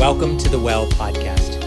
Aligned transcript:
Welcome 0.00 0.38
to 0.38 0.48
the 0.48 0.58
Well 0.58 0.86
podcast. 0.92 1.60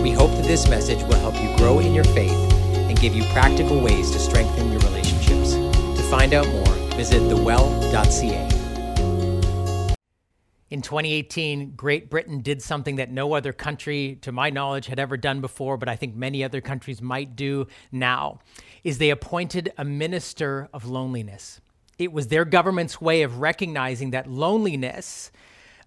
We 0.00 0.12
hope 0.12 0.30
that 0.36 0.44
this 0.44 0.68
message 0.68 1.02
will 1.02 1.16
help 1.16 1.34
you 1.42 1.56
grow 1.56 1.80
in 1.80 1.92
your 1.92 2.04
faith 2.04 2.30
and 2.30 2.96
give 3.00 3.16
you 3.16 3.24
practical 3.32 3.80
ways 3.80 4.12
to 4.12 4.20
strengthen 4.20 4.70
your 4.70 4.80
relationships. 4.82 5.54
To 5.54 6.02
find 6.08 6.32
out 6.32 6.46
more, 6.46 6.72
visit 6.96 7.18
thewell.ca. 7.28 8.48
In 10.70 10.82
2018, 10.82 11.72
Great 11.72 12.08
Britain 12.08 12.42
did 12.42 12.62
something 12.62 12.94
that 12.94 13.10
no 13.10 13.32
other 13.32 13.52
country, 13.52 14.20
to 14.22 14.30
my 14.30 14.50
knowledge, 14.50 14.86
had 14.86 15.00
ever 15.00 15.16
done 15.16 15.40
before, 15.40 15.76
but 15.76 15.88
I 15.88 15.96
think 15.96 16.14
many 16.14 16.44
other 16.44 16.60
countries 16.60 17.02
might 17.02 17.34
do 17.34 17.66
now, 17.90 18.38
is 18.84 18.98
they 18.98 19.10
appointed 19.10 19.72
a 19.76 19.84
minister 19.84 20.68
of 20.72 20.86
loneliness. 20.86 21.60
It 21.98 22.12
was 22.12 22.28
their 22.28 22.44
government's 22.44 23.00
way 23.00 23.22
of 23.22 23.40
recognizing 23.40 24.12
that 24.12 24.30
loneliness 24.30 25.32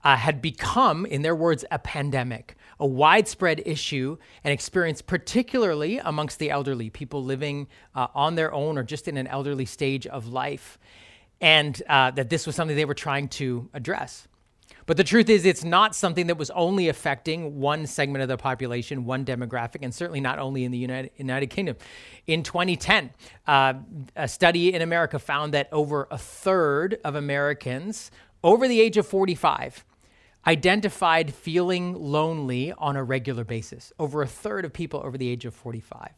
uh, 0.04 0.16
had 0.16 0.42
become, 0.42 1.06
in 1.06 1.22
their 1.22 1.36
words, 1.36 1.64
a 1.72 1.80
pandemic, 1.80 2.56
a 2.80 2.86
widespread 2.86 3.62
issue 3.66 4.18
and 4.44 4.52
experience, 4.52 5.02
particularly 5.02 6.00
amongst 6.00 6.40
the 6.40 6.50
elderly, 6.50 6.90
people 6.90 7.24
living 7.24 7.68
uh, 7.96 8.08
on 8.14 8.36
their 8.36 8.54
own 8.54 8.78
or 8.78 8.84
just 8.84 9.08
in 9.08 9.18
an 9.18 9.28
elderly 9.28 9.66
stage 9.66 10.06
of 10.08 10.28
life, 10.28 10.78
and 11.40 11.82
uh, 11.90 12.12
that 12.12 12.30
this 12.30 12.46
was 12.46 12.56
something 12.56 12.76
they 12.76 12.86
were 12.86 12.94
trying 12.94 13.28
to 13.28 13.70
address. 13.74 14.28
But 14.86 14.98
the 14.98 15.04
truth 15.04 15.30
is, 15.30 15.46
it's 15.46 15.64
not 15.64 15.96
something 15.96 16.28
that 16.28 16.38
was 16.38 16.50
only 16.52 16.90
affecting 16.90 17.60
one 17.60 17.88
segment 17.88 18.22
of 18.22 18.28
the 18.28 18.38
population, 18.38 19.06
one 19.06 19.24
demographic, 19.24 19.78
and 19.82 19.94
certainly 19.94 20.20
not 20.20 20.40
only 20.40 20.66
in 20.66 20.72
the 20.72 20.78
United, 20.78 21.12
United 21.16 21.48
Kingdom. 21.48 21.78
In 22.28 22.44
2010, 22.44 23.12
uh, 23.48 23.76
a 24.16 24.28
study 24.28 24.74
in 24.74 24.82
America 24.82 25.20
found 25.20 25.54
that 25.54 25.70
over 25.72 26.08
a 26.12 26.18
third 26.18 27.00
of 27.06 27.16
Americans 27.16 28.12
over 28.44 28.68
the 28.68 28.82
age 28.82 28.98
of 28.98 29.08
45 29.08 29.86
identified 30.46 31.34
feeling 31.34 31.94
lonely 31.94 32.74
on 32.78 32.96
a 32.96 33.04
regular 33.04 33.44
basis. 33.44 33.94
Over 34.00 34.22
a 34.22 34.28
third 34.28 34.66
of 34.66 34.74
people 34.74 35.02
over 35.04 35.18
the 35.18 35.30
age 35.30 35.46
of 35.46 35.54
45. 35.54 36.10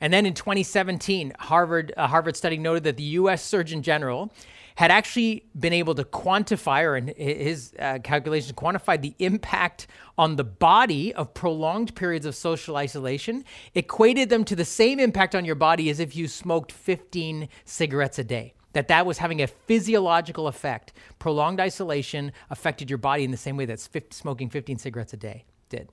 And 0.00 0.12
then 0.12 0.26
in 0.26 0.34
2017, 0.34 1.32
Harvard, 1.38 1.92
a 1.96 2.06
Harvard 2.06 2.36
study 2.36 2.58
noted 2.58 2.84
that 2.84 2.96
the 2.96 3.02
US 3.02 3.42
Surgeon 3.42 3.82
General 3.82 4.30
had 4.74 4.90
actually 4.90 5.46
been 5.58 5.72
able 5.72 5.94
to 5.94 6.04
quantify, 6.04 6.84
or 6.84 6.96
in 6.96 7.14
his 7.16 7.72
uh, 7.78 7.98
calculations, 8.04 8.52
quantified 8.52 9.00
the 9.00 9.14
impact 9.18 9.86
on 10.18 10.36
the 10.36 10.44
body 10.44 11.14
of 11.14 11.32
prolonged 11.32 11.94
periods 11.94 12.26
of 12.26 12.34
social 12.34 12.76
isolation, 12.76 13.42
equated 13.74 14.28
them 14.28 14.44
to 14.44 14.54
the 14.54 14.66
same 14.66 15.00
impact 15.00 15.34
on 15.34 15.46
your 15.46 15.54
body 15.54 15.88
as 15.88 15.98
if 15.98 16.14
you 16.14 16.28
smoked 16.28 16.72
15 16.72 17.48
cigarettes 17.64 18.18
a 18.18 18.24
day 18.24 18.52
that 18.76 18.88
that 18.88 19.06
was 19.06 19.16
having 19.16 19.40
a 19.40 19.46
physiological 19.46 20.48
effect. 20.48 20.92
Prolonged 21.18 21.60
isolation 21.60 22.30
affected 22.50 22.90
your 22.90 22.98
body 22.98 23.24
in 23.24 23.30
the 23.30 23.36
same 23.38 23.56
way 23.56 23.64
that 23.64 23.80
smoking 24.10 24.50
15 24.50 24.76
cigarettes 24.76 25.14
a 25.14 25.16
day 25.16 25.46
did. 25.70 25.88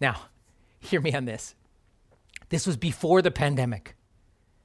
Now, 0.00 0.22
hear 0.80 1.00
me 1.00 1.14
on 1.14 1.24
this. 1.24 1.54
This 2.48 2.66
was 2.66 2.76
before 2.76 3.22
the 3.22 3.30
pandemic. 3.30 3.94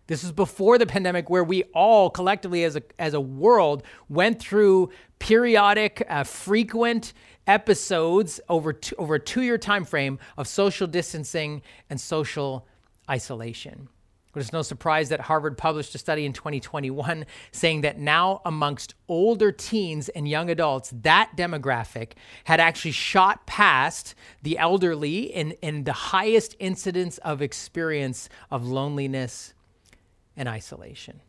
This 0.07 0.23
was 0.23 0.31
before 0.31 0.79
the 0.79 0.87
pandemic, 0.87 1.29
where 1.29 1.43
we 1.43 1.61
all 1.75 2.09
collectively, 2.09 2.63
as 2.63 2.75
a, 2.75 2.81
as 2.97 3.13
a 3.13 3.21
world, 3.21 3.83
went 4.09 4.39
through 4.39 4.89
periodic, 5.19 6.03
uh, 6.09 6.23
frequent 6.23 7.13
episodes 7.45 8.41
over, 8.49 8.75
over 8.97 9.15
a 9.15 9.19
two 9.19 9.43
year 9.43 9.59
time 9.59 9.85
frame 9.85 10.17
of 10.35 10.47
social 10.47 10.87
distancing 10.87 11.61
and 11.91 12.01
social 12.01 12.67
isolation. 13.07 13.87
But 14.31 14.41
it's 14.41 14.53
no 14.53 14.61
surprise 14.61 15.09
that 15.09 15.21
Harvard 15.21 15.57
published 15.57 15.93
a 15.95 15.97
study 15.97 16.25
in 16.25 16.33
2021 16.33 17.25
saying 17.51 17.81
that 17.81 17.99
now, 17.99 18.41
amongst 18.45 18.95
older 19.07 19.51
teens 19.51 20.09
and 20.09 20.27
young 20.27 20.49
adults, 20.49 20.93
that 21.01 21.31
demographic 21.35 22.13
had 22.45 22.59
actually 22.59 22.91
shot 22.91 23.45
past 23.45 24.15
the 24.41 24.57
elderly 24.57 25.23
in, 25.23 25.51
in 25.61 25.83
the 25.83 25.93
highest 25.93 26.55
incidence 26.59 27.17
of 27.19 27.41
experience 27.41 28.29
of 28.49 28.65
loneliness 28.65 29.53
and 30.38 30.47
isolation. 30.47 31.22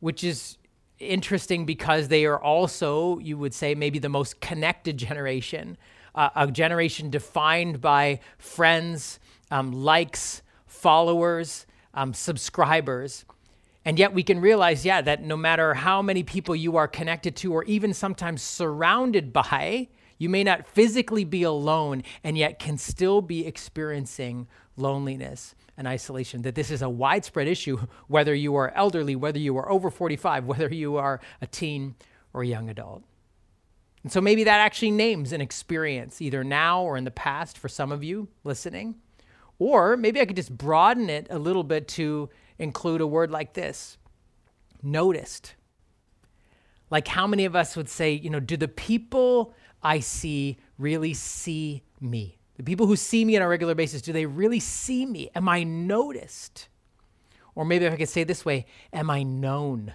Which 0.00 0.24
is 0.24 0.58
interesting 0.98 1.66
because 1.66 2.08
they 2.08 2.24
are 2.24 2.40
also, 2.40 3.18
you 3.18 3.38
would 3.38 3.54
say, 3.54 3.74
maybe 3.74 3.98
the 3.98 4.08
most 4.08 4.40
connected 4.40 4.96
generation, 4.96 5.76
uh, 6.14 6.30
a 6.34 6.50
generation 6.50 7.10
defined 7.10 7.80
by 7.80 8.20
friends, 8.38 9.18
um, 9.50 9.72
likes, 9.72 10.42
followers, 10.84 11.64
um, 11.94 12.12
subscribers. 12.12 13.24
And 13.86 13.98
yet 13.98 14.12
we 14.12 14.22
can 14.22 14.38
realize, 14.38 14.84
yeah, 14.84 15.00
that 15.00 15.22
no 15.22 15.34
matter 15.34 15.72
how 15.72 16.02
many 16.02 16.22
people 16.22 16.54
you 16.54 16.76
are 16.76 16.86
connected 16.86 17.34
to 17.36 17.54
or 17.54 17.64
even 17.64 17.94
sometimes 17.94 18.42
surrounded 18.42 19.32
by, 19.32 19.88
you 20.18 20.28
may 20.28 20.44
not 20.44 20.66
physically 20.66 21.24
be 21.24 21.42
alone 21.42 22.02
and 22.22 22.36
yet 22.36 22.58
can 22.58 22.76
still 22.76 23.22
be 23.22 23.46
experiencing 23.46 24.46
loneliness 24.76 25.54
and 25.78 25.88
isolation. 25.88 26.42
That 26.42 26.54
this 26.54 26.70
is 26.70 26.82
a 26.82 26.90
widespread 26.90 27.48
issue, 27.48 27.78
whether 28.08 28.34
you 28.34 28.54
are 28.54 28.70
elderly, 28.76 29.16
whether 29.16 29.38
you 29.38 29.56
are 29.56 29.72
over 29.72 29.90
45, 29.90 30.44
whether 30.44 30.68
you 30.68 30.96
are 30.96 31.18
a 31.40 31.46
teen 31.46 31.94
or 32.34 32.42
a 32.42 32.46
young 32.46 32.68
adult. 32.68 33.04
And 34.02 34.12
so 34.12 34.20
maybe 34.20 34.44
that 34.44 34.60
actually 34.60 34.90
names 34.90 35.32
an 35.32 35.40
experience, 35.40 36.20
either 36.20 36.44
now 36.44 36.82
or 36.82 36.98
in 36.98 37.04
the 37.04 37.10
past, 37.10 37.56
for 37.56 37.70
some 37.70 37.90
of 37.90 38.04
you 38.04 38.28
listening. 38.44 38.96
Or 39.58 39.96
maybe 39.96 40.20
I 40.20 40.24
could 40.24 40.36
just 40.36 40.56
broaden 40.56 41.08
it 41.08 41.26
a 41.30 41.38
little 41.38 41.64
bit 41.64 41.88
to 41.88 42.28
include 42.58 43.00
a 43.00 43.06
word 43.06 43.30
like 43.30 43.54
this 43.54 43.98
noticed. 44.82 45.54
Like, 46.90 47.08
how 47.08 47.26
many 47.26 47.44
of 47.44 47.56
us 47.56 47.76
would 47.76 47.88
say, 47.88 48.12
you 48.12 48.30
know, 48.30 48.40
do 48.40 48.56
the 48.56 48.68
people 48.68 49.54
I 49.82 50.00
see 50.00 50.58
really 50.78 51.14
see 51.14 51.82
me? 52.00 52.38
The 52.56 52.62
people 52.62 52.86
who 52.86 52.94
see 52.94 53.24
me 53.24 53.36
on 53.36 53.42
a 53.42 53.48
regular 53.48 53.74
basis, 53.74 54.02
do 54.02 54.12
they 54.12 54.26
really 54.26 54.60
see 54.60 55.06
me? 55.06 55.30
Am 55.34 55.48
I 55.48 55.64
noticed? 55.64 56.68
Or 57.54 57.64
maybe 57.64 57.86
if 57.86 57.92
I 57.92 57.96
could 57.96 58.08
say 58.08 58.24
this 58.24 58.44
way, 58.44 58.66
am 58.92 59.10
I 59.10 59.22
known? 59.22 59.94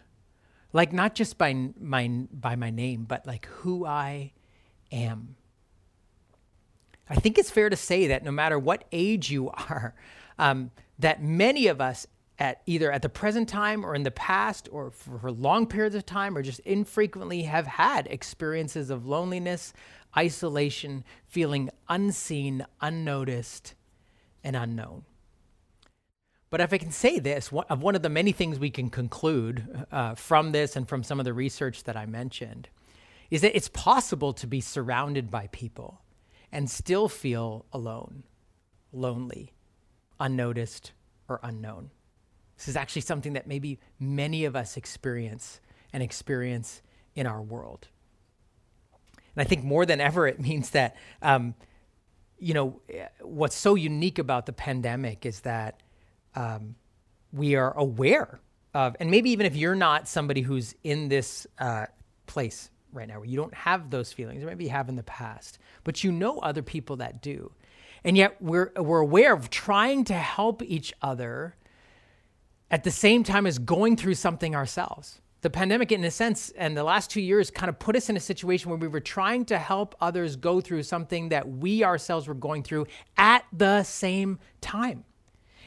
Like, 0.73 0.91
not 0.91 1.15
just 1.15 1.37
by 1.37 1.53
my, 1.79 2.07
by 2.31 2.55
my 2.55 2.69
name, 2.69 3.05
but 3.05 3.25
like 3.25 3.45
who 3.45 3.85
I 3.85 4.33
am. 4.91 5.35
I 7.09 7.15
think 7.15 7.37
it's 7.37 7.49
fair 7.49 7.69
to 7.69 7.75
say 7.75 8.07
that 8.07 8.23
no 8.23 8.31
matter 8.31 8.59
what 8.59 8.85
age 8.91 9.31
you 9.31 9.49
are, 9.69 9.95
um, 10.37 10.71
that 10.99 11.23
many 11.23 11.67
of 11.67 11.81
us 11.81 12.05
at 12.37 12.61
either 12.65 12.89
at 12.91 13.01
the 13.01 13.09
present 13.09 13.49
time 13.49 13.85
or 13.85 13.93
in 13.93 14.03
the 14.03 14.11
past 14.11 14.69
or 14.71 14.91
for, 14.91 15.29
long 15.31 15.67
periods 15.67 15.95
of 15.95 16.05
time 16.05 16.37
or 16.37 16.41
just 16.41 16.61
infrequently 16.61 17.43
have 17.43 17.67
had 17.67 18.07
experiences 18.07 18.89
of 18.89 19.05
loneliness, 19.05 19.73
isolation, 20.15 21.03
feeling 21.27 21.69
unseen, 21.89 22.65
unnoticed, 22.79 23.75
and 24.41 24.55
unknown. 24.55 25.03
But 26.49 26.61
if 26.61 26.73
I 26.73 26.77
can 26.77 26.91
say 26.91 27.19
this, 27.19 27.51
one, 27.51 27.65
of 27.69 27.83
one 27.83 27.95
of 27.95 28.01
the 28.01 28.09
many 28.09 28.31
things 28.31 28.57
we 28.57 28.71
can 28.71 28.89
conclude 28.89 29.85
uh, 29.91 30.15
from 30.15 30.51
this 30.53 30.77
and 30.77 30.87
from 30.87 31.03
some 31.03 31.19
of 31.19 31.25
the 31.25 31.33
research 31.33 31.83
that 31.83 31.97
I 31.97 32.05
mentioned 32.05 32.69
is 33.29 33.41
that 33.41 33.55
it's 33.55 33.67
possible 33.67 34.33
to 34.33 34.47
be 34.47 34.61
surrounded 34.61 35.29
by 35.29 35.47
people 35.47 36.01
and 36.51 36.69
still 36.69 37.07
feel 37.07 37.65
alone, 37.71 38.23
lonely, 38.91 39.53
unnoticed, 40.19 40.91
or 41.27 41.39
unknown. 41.43 41.91
This 42.57 42.67
is 42.67 42.75
actually 42.75 43.03
something 43.03 43.33
that 43.33 43.47
maybe 43.47 43.79
many 43.99 44.45
of 44.45 44.55
us 44.55 44.75
experience 44.75 45.61
and 45.93 46.03
experience 46.03 46.81
in 47.15 47.25
our 47.25 47.41
world. 47.41 47.87
And 49.35 49.41
I 49.41 49.47
think 49.47 49.63
more 49.63 49.85
than 49.85 50.01
ever, 50.01 50.27
it 50.27 50.39
means 50.39 50.71
that, 50.71 50.95
um, 51.21 51.55
you 52.37 52.53
know, 52.53 52.81
what's 53.21 53.55
so 53.55 53.75
unique 53.75 54.19
about 54.19 54.45
the 54.45 54.53
pandemic 54.53 55.25
is 55.25 55.41
that 55.41 55.81
um, 56.35 56.75
we 57.31 57.55
are 57.55 57.77
aware 57.77 58.39
of, 58.73 58.95
and 58.99 59.09
maybe 59.11 59.29
even 59.31 59.45
if 59.45 59.55
you're 59.55 59.75
not 59.75 60.07
somebody 60.07 60.41
who's 60.41 60.75
in 60.83 61.09
this 61.09 61.47
uh, 61.59 61.85
place 62.25 62.69
right 62.91 63.07
now 63.07 63.19
where 63.19 63.25
you 63.25 63.37
don't 63.37 63.53
have 63.53 63.89
those 63.89 64.11
feelings, 64.13 64.43
or 64.43 64.47
maybe 64.47 64.65
you 64.65 64.69
have 64.69 64.89
in 64.89 64.95
the 64.95 65.03
past, 65.03 65.59
but 65.83 66.03
you 66.03 66.11
know 66.11 66.39
other 66.39 66.61
people 66.61 66.97
that 66.97 67.21
do. 67.21 67.51
And 68.03 68.17
yet 68.17 68.41
we're, 68.41 68.71
we're 68.75 68.99
aware 68.99 69.33
of 69.33 69.49
trying 69.49 70.05
to 70.05 70.13
help 70.13 70.61
each 70.63 70.93
other 71.01 71.55
at 72.71 72.83
the 72.83 72.91
same 72.91 73.23
time 73.23 73.45
as 73.45 73.59
going 73.59 73.97
through 73.97 74.15
something 74.15 74.55
ourselves. 74.55 75.21
The 75.41 75.49
pandemic, 75.49 75.91
in 75.91 76.03
a 76.03 76.11
sense, 76.11 76.49
and 76.57 76.75
the 76.75 76.83
last 76.83 77.09
two 77.09 77.21
years 77.21 77.49
kind 77.49 77.69
of 77.69 77.79
put 77.79 77.95
us 77.95 78.09
in 78.09 78.17
a 78.17 78.19
situation 78.19 78.69
where 78.69 78.79
we 78.79 78.89
were 78.89 78.99
trying 78.99 79.45
to 79.45 79.57
help 79.57 79.95
others 80.01 80.35
go 80.35 80.59
through 80.59 80.83
something 80.83 81.29
that 81.29 81.49
we 81.49 81.83
ourselves 81.83 82.27
were 82.27 82.33
going 82.33 82.63
through 82.63 82.87
at 83.17 83.45
the 83.53 83.83
same 83.83 84.39
time. 84.59 85.05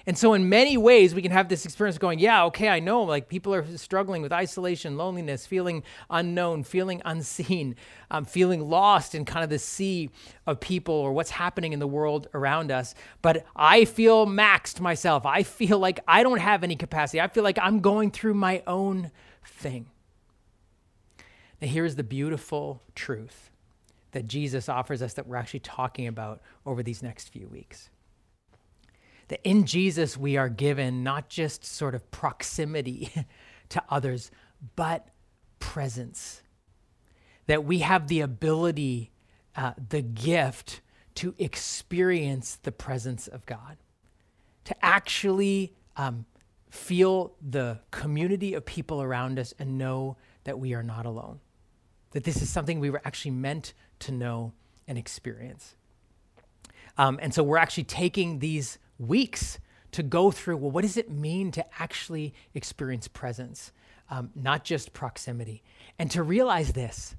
And 0.06 0.18
so, 0.18 0.34
in 0.34 0.48
many 0.48 0.76
ways, 0.76 1.14
we 1.14 1.22
can 1.22 1.30
have 1.30 1.48
this 1.48 1.64
experience 1.64 1.98
going, 1.98 2.18
yeah, 2.18 2.44
okay, 2.46 2.68
I 2.68 2.80
know, 2.80 3.02
like 3.02 3.28
people 3.28 3.54
are 3.54 3.64
struggling 3.76 4.20
with 4.22 4.32
isolation, 4.32 4.96
loneliness, 4.96 5.46
feeling 5.46 5.84
unknown, 6.10 6.64
feeling 6.64 7.00
unseen, 7.04 7.76
um, 8.10 8.24
feeling 8.24 8.68
lost 8.68 9.14
in 9.14 9.24
kind 9.24 9.44
of 9.44 9.50
the 9.50 9.58
sea 9.58 10.10
of 10.46 10.60
people 10.60 10.94
or 10.94 11.12
what's 11.12 11.30
happening 11.30 11.72
in 11.72 11.78
the 11.78 11.86
world 11.86 12.28
around 12.34 12.70
us. 12.72 12.94
But 13.22 13.46
I 13.54 13.84
feel 13.84 14.26
maxed 14.26 14.80
myself. 14.80 15.24
I 15.24 15.44
feel 15.44 15.78
like 15.78 16.00
I 16.08 16.22
don't 16.22 16.40
have 16.40 16.64
any 16.64 16.76
capacity. 16.76 17.20
I 17.20 17.28
feel 17.28 17.44
like 17.44 17.58
I'm 17.60 17.80
going 17.80 18.10
through 18.10 18.34
my 18.34 18.62
own 18.66 19.10
thing. 19.44 19.86
Now, 21.60 21.68
here's 21.68 21.94
the 21.94 22.02
beautiful 22.02 22.82
truth 22.96 23.50
that 24.10 24.26
Jesus 24.26 24.68
offers 24.68 25.00
us 25.00 25.14
that 25.14 25.26
we're 25.26 25.36
actually 25.36 25.60
talking 25.60 26.06
about 26.06 26.40
over 26.66 26.82
these 26.82 27.02
next 27.02 27.28
few 27.28 27.46
weeks. 27.46 27.88
That 29.32 29.40
in 29.48 29.64
Jesus, 29.64 30.18
we 30.18 30.36
are 30.36 30.50
given 30.50 31.02
not 31.02 31.30
just 31.30 31.64
sort 31.64 31.94
of 31.94 32.10
proximity 32.10 33.10
to 33.70 33.82
others, 33.88 34.30
but 34.76 35.08
presence. 35.58 36.42
That 37.46 37.64
we 37.64 37.78
have 37.78 38.08
the 38.08 38.20
ability, 38.20 39.10
uh, 39.56 39.72
the 39.88 40.02
gift 40.02 40.82
to 41.14 41.34
experience 41.38 42.56
the 42.56 42.72
presence 42.72 43.26
of 43.26 43.46
God, 43.46 43.78
to 44.64 44.84
actually 44.84 45.72
um, 45.96 46.26
feel 46.68 47.32
the 47.40 47.78
community 47.90 48.52
of 48.52 48.66
people 48.66 49.00
around 49.00 49.38
us 49.38 49.54
and 49.58 49.78
know 49.78 50.18
that 50.44 50.58
we 50.58 50.74
are 50.74 50.82
not 50.82 51.06
alone. 51.06 51.40
That 52.10 52.24
this 52.24 52.42
is 52.42 52.50
something 52.50 52.80
we 52.80 52.90
were 52.90 53.00
actually 53.02 53.30
meant 53.30 53.72
to 54.00 54.12
know 54.12 54.52
and 54.86 54.98
experience. 54.98 55.74
Um, 56.98 57.18
and 57.22 57.32
so 57.32 57.42
we're 57.42 57.56
actually 57.56 57.84
taking 57.84 58.40
these 58.40 58.78
weeks 59.02 59.58
to 59.92 60.02
go 60.02 60.30
through 60.30 60.56
well, 60.56 60.70
what 60.70 60.82
does 60.82 60.96
it 60.96 61.10
mean 61.10 61.50
to 61.52 61.64
actually 61.80 62.34
experience 62.54 63.08
presence, 63.08 63.72
um, 64.10 64.30
not 64.34 64.64
just 64.64 64.92
proximity? 64.92 65.62
And 65.98 66.10
to 66.10 66.22
realize 66.22 66.72
this 66.72 67.14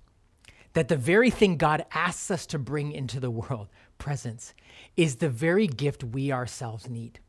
that 0.73 0.87
the 0.87 0.97
very 0.97 1.29
thing 1.29 1.57
God 1.57 1.85
asks 1.93 2.31
us 2.31 2.45
to 2.47 2.59
bring 2.59 2.91
into 2.91 3.19
the 3.19 3.29
world, 3.29 3.67
presence, 3.99 4.53
is 4.97 5.17
the 5.17 5.29
very 5.29 5.67
gift 5.67 6.03
we 6.03 6.31
ourselves 6.31 6.89
need. 6.89 7.19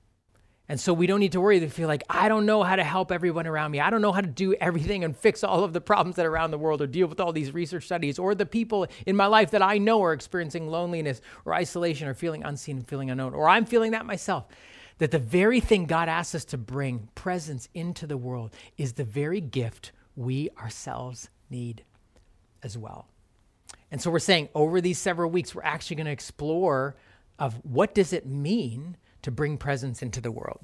And 0.67 0.81
so 0.81 0.95
we 0.95 1.07
don't 1.07 1.21
need 1.21 1.33
to 1.33 1.43
worry 1.43 1.61
to 1.61 1.69
feel 1.69 1.89
like, 1.89 2.03
I 2.09 2.29
don't 2.29 2.47
know 2.47 2.63
how 2.63 2.77
to 2.77 2.85
help 2.85 3.13
everyone 3.13 3.47
around 3.47 3.71
me. 3.71 3.81
I 3.81 3.91
don't 3.91 4.01
know 4.01 4.13
how 4.13 4.23
to 4.23 4.27
do 4.27 4.55
everything 4.55 5.05
and 5.05 5.15
fix 5.15 5.45
all 5.45 5.63
of 5.63 5.75
the 5.75 5.81
problems 5.81 6.17
that 6.17 6.25
are 6.25 6.31
around 6.31 6.53
the 6.53 6.59
world 6.59 6.81
or 6.81 6.87
deal 6.87 7.07
with 7.07 7.21
all 7.21 7.33
these 7.33 7.53
research 7.53 7.85
studies 7.85 8.19
or 8.19 8.35
the 8.35 8.47
people 8.47 8.87
in 9.05 9.15
my 9.15 9.27
life 9.27 9.51
that 9.51 9.61
I 9.61 9.77
know 9.77 10.03
are 10.03 10.15
experiencing 10.15 10.69
loneliness 10.69 11.21
or 11.45 11.53
isolation 11.53 12.09
or 12.09 12.15
feeling 12.15 12.45
unseen 12.45 12.79
and 12.79 12.89
feeling 12.89 13.11
unknown, 13.11 13.35
or 13.35 13.47
I'm 13.47 13.67
feeling 13.67 13.91
that 13.91 14.07
myself. 14.07 14.47
That 14.99 15.11
the 15.11 15.19
very 15.19 15.61
thing 15.61 15.85
God 15.85 16.09
asks 16.09 16.35
us 16.35 16.45
to 16.47 16.57
bring 16.57 17.09
presence 17.15 17.69
into 17.75 18.07
the 18.07 18.17
world 18.17 18.55
is 18.79 18.95
the 18.95 19.05
very 19.05 19.43
gift 19.43 19.93
we 20.17 20.49
ourselves 20.59 21.29
need 21.51 21.85
as 22.63 22.79
well. 22.79 23.09
And 23.91 24.01
so 24.01 24.11
we're 24.11 24.19
saying 24.19 24.49
over 24.55 24.81
these 24.81 24.99
several 24.99 25.31
weeks, 25.31 25.55
we're 25.55 25.63
actually 25.63 25.97
going 25.97 26.07
to 26.07 26.13
explore 26.13 26.97
of 27.39 27.55
what 27.65 27.95
does 27.95 28.13
it 28.13 28.25
mean 28.25 28.97
to 29.25 29.31
bring 29.31 29.59
presence 29.59 30.03
into 30.03 30.21
the 30.21 30.31
world. 30.31 30.61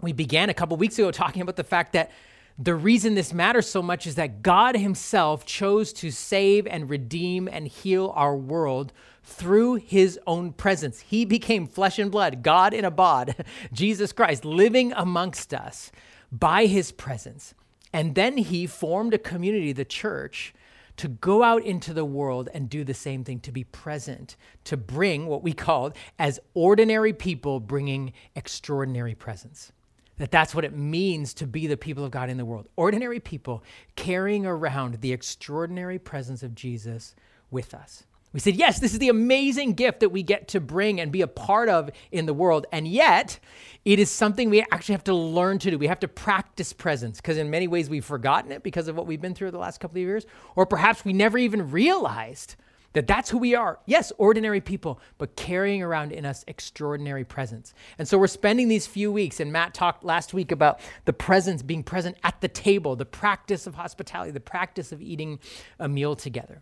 We 0.00 0.12
began 0.12 0.50
a 0.50 0.54
couple 0.54 0.76
weeks 0.76 0.98
ago 0.98 1.10
talking 1.10 1.42
about 1.42 1.56
the 1.56 1.64
fact 1.64 1.92
that 1.94 2.12
the 2.58 2.74
reason 2.74 3.14
this 3.14 3.34
matters 3.34 3.68
so 3.68 3.82
much 3.82 4.06
is 4.06 4.14
that 4.14 4.42
God 4.42 4.76
Himself 4.76 5.44
chose 5.44 5.92
to 5.94 6.10
save 6.10 6.66
and 6.66 6.88
redeem 6.88 7.48
and 7.48 7.68
heal 7.68 8.12
our 8.14 8.34
world 8.34 8.92
through 9.22 9.74
His 9.74 10.18
own 10.26 10.52
presence. 10.52 11.00
He 11.00 11.24
became 11.24 11.66
flesh 11.66 11.98
and 11.98 12.10
blood, 12.10 12.42
God 12.42 12.72
in 12.72 12.84
a 12.84 12.90
bod, 12.90 13.44
Jesus 13.72 14.12
Christ, 14.12 14.44
living 14.44 14.92
amongst 14.92 15.52
us 15.52 15.92
by 16.32 16.66
His 16.66 16.92
presence. 16.92 17.54
And 17.92 18.14
then 18.14 18.38
He 18.38 18.66
formed 18.66 19.12
a 19.12 19.18
community, 19.18 19.72
the 19.72 19.84
church, 19.84 20.54
to 20.96 21.08
go 21.08 21.42
out 21.42 21.62
into 21.64 21.92
the 21.92 22.04
world 22.04 22.48
and 22.54 22.70
do 22.70 22.84
the 22.84 22.94
same 22.94 23.24
thing, 23.24 23.40
to 23.40 23.52
be 23.52 23.64
present, 23.64 24.36
to 24.64 24.76
bring 24.76 25.26
what 25.26 25.42
we 25.42 25.52
called 25.52 25.94
as 26.18 26.40
ordinary 26.54 27.12
people 27.12 27.60
bringing 27.60 28.12
extraordinary 28.34 29.14
presence. 29.14 29.72
That 30.18 30.30
that's 30.30 30.54
what 30.54 30.64
it 30.64 30.74
means 30.74 31.34
to 31.34 31.46
be 31.46 31.66
the 31.66 31.76
people 31.76 32.04
of 32.04 32.10
God 32.10 32.30
in 32.30 32.38
the 32.38 32.44
world. 32.44 32.68
Ordinary 32.76 33.20
people 33.20 33.62
carrying 33.96 34.46
around 34.46 35.00
the 35.02 35.12
extraordinary 35.12 35.98
presence 35.98 36.42
of 36.42 36.54
Jesus 36.54 37.14
with 37.50 37.74
us. 37.74 38.04
We 38.36 38.40
said, 38.40 38.56
yes, 38.56 38.80
this 38.80 38.92
is 38.92 38.98
the 38.98 39.08
amazing 39.08 39.72
gift 39.72 40.00
that 40.00 40.10
we 40.10 40.22
get 40.22 40.48
to 40.48 40.60
bring 40.60 41.00
and 41.00 41.10
be 41.10 41.22
a 41.22 41.26
part 41.26 41.70
of 41.70 41.88
in 42.12 42.26
the 42.26 42.34
world. 42.34 42.66
And 42.70 42.86
yet, 42.86 43.38
it 43.86 43.98
is 43.98 44.10
something 44.10 44.50
we 44.50 44.60
actually 44.70 44.92
have 44.92 45.04
to 45.04 45.14
learn 45.14 45.58
to 45.60 45.70
do. 45.70 45.78
We 45.78 45.86
have 45.86 46.00
to 46.00 46.08
practice 46.08 46.74
presence 46.74 47.16
because, 47.16 47.38
in 47.38 47.48
many 47.48 47.66
ways, 47.66 47.88
we've 47.88 48.04
forgotten 48.04 48.52
it 48.52 48.62
because 48.62 48.88
of 48.88 48.94
what 48.94 49.06
we've 49.06 49.22
been 49.22 49.34
through 49.34 49.52
the 49.52 49.58
last 49.58 49.80
couple 49.80 49.96
of 49.96 50.02
years. 50.02 50.26
Or 50.54 50.66
perhaps 50.66 51.02
we 51.02 51.14
never 51.14 51.38
even 51.38 51.70
realized 51.70 52.56
that 52.92 53.06
that's 53.06 53.30
who 53.30 53.38
we 53.38 53.54
are. 53.54 53.78
Yes, 53.86 54.12
ordinary 54.18 54.60
people, 54.60 55.00
but 55.16 55.34
carrying 55.34 55.82
around 55.82 56.12
in 56.12 56.26
us 56.26 56.44
extraordinary 56.46 57.24
presence. 57.24 57.72
And 57.98 58.06
so 58.06 58.18
we're 58.18 58.26
spending 58.26 58.68
these 58.68 58.86
few 58.86 59.10
weeks, 59.10 59.40
and 59.40 59.50
Matt 59.50 59.72
talked 59.72 60.04
last 60.04 60.34
week 60.34 60.52
about 60.52 60.80
the 61.06 61.14
presence 61.14 61.62
being 61.62 61.82
present 61.82 62.18
at 62.22 62.42
the 62.42 62.48
table, 62.48 62.96
the 62.96 63.06
practice 63.06 63.66
of 63.66 63.76
hospitality, 63.76 64.30
the 64.30 64.40
practice 64.40 64.92
of 64.92 65.00
eating 65.00 65.38
a 65.78 65.88
meal 65.88 66.14
together. 66.14 66.60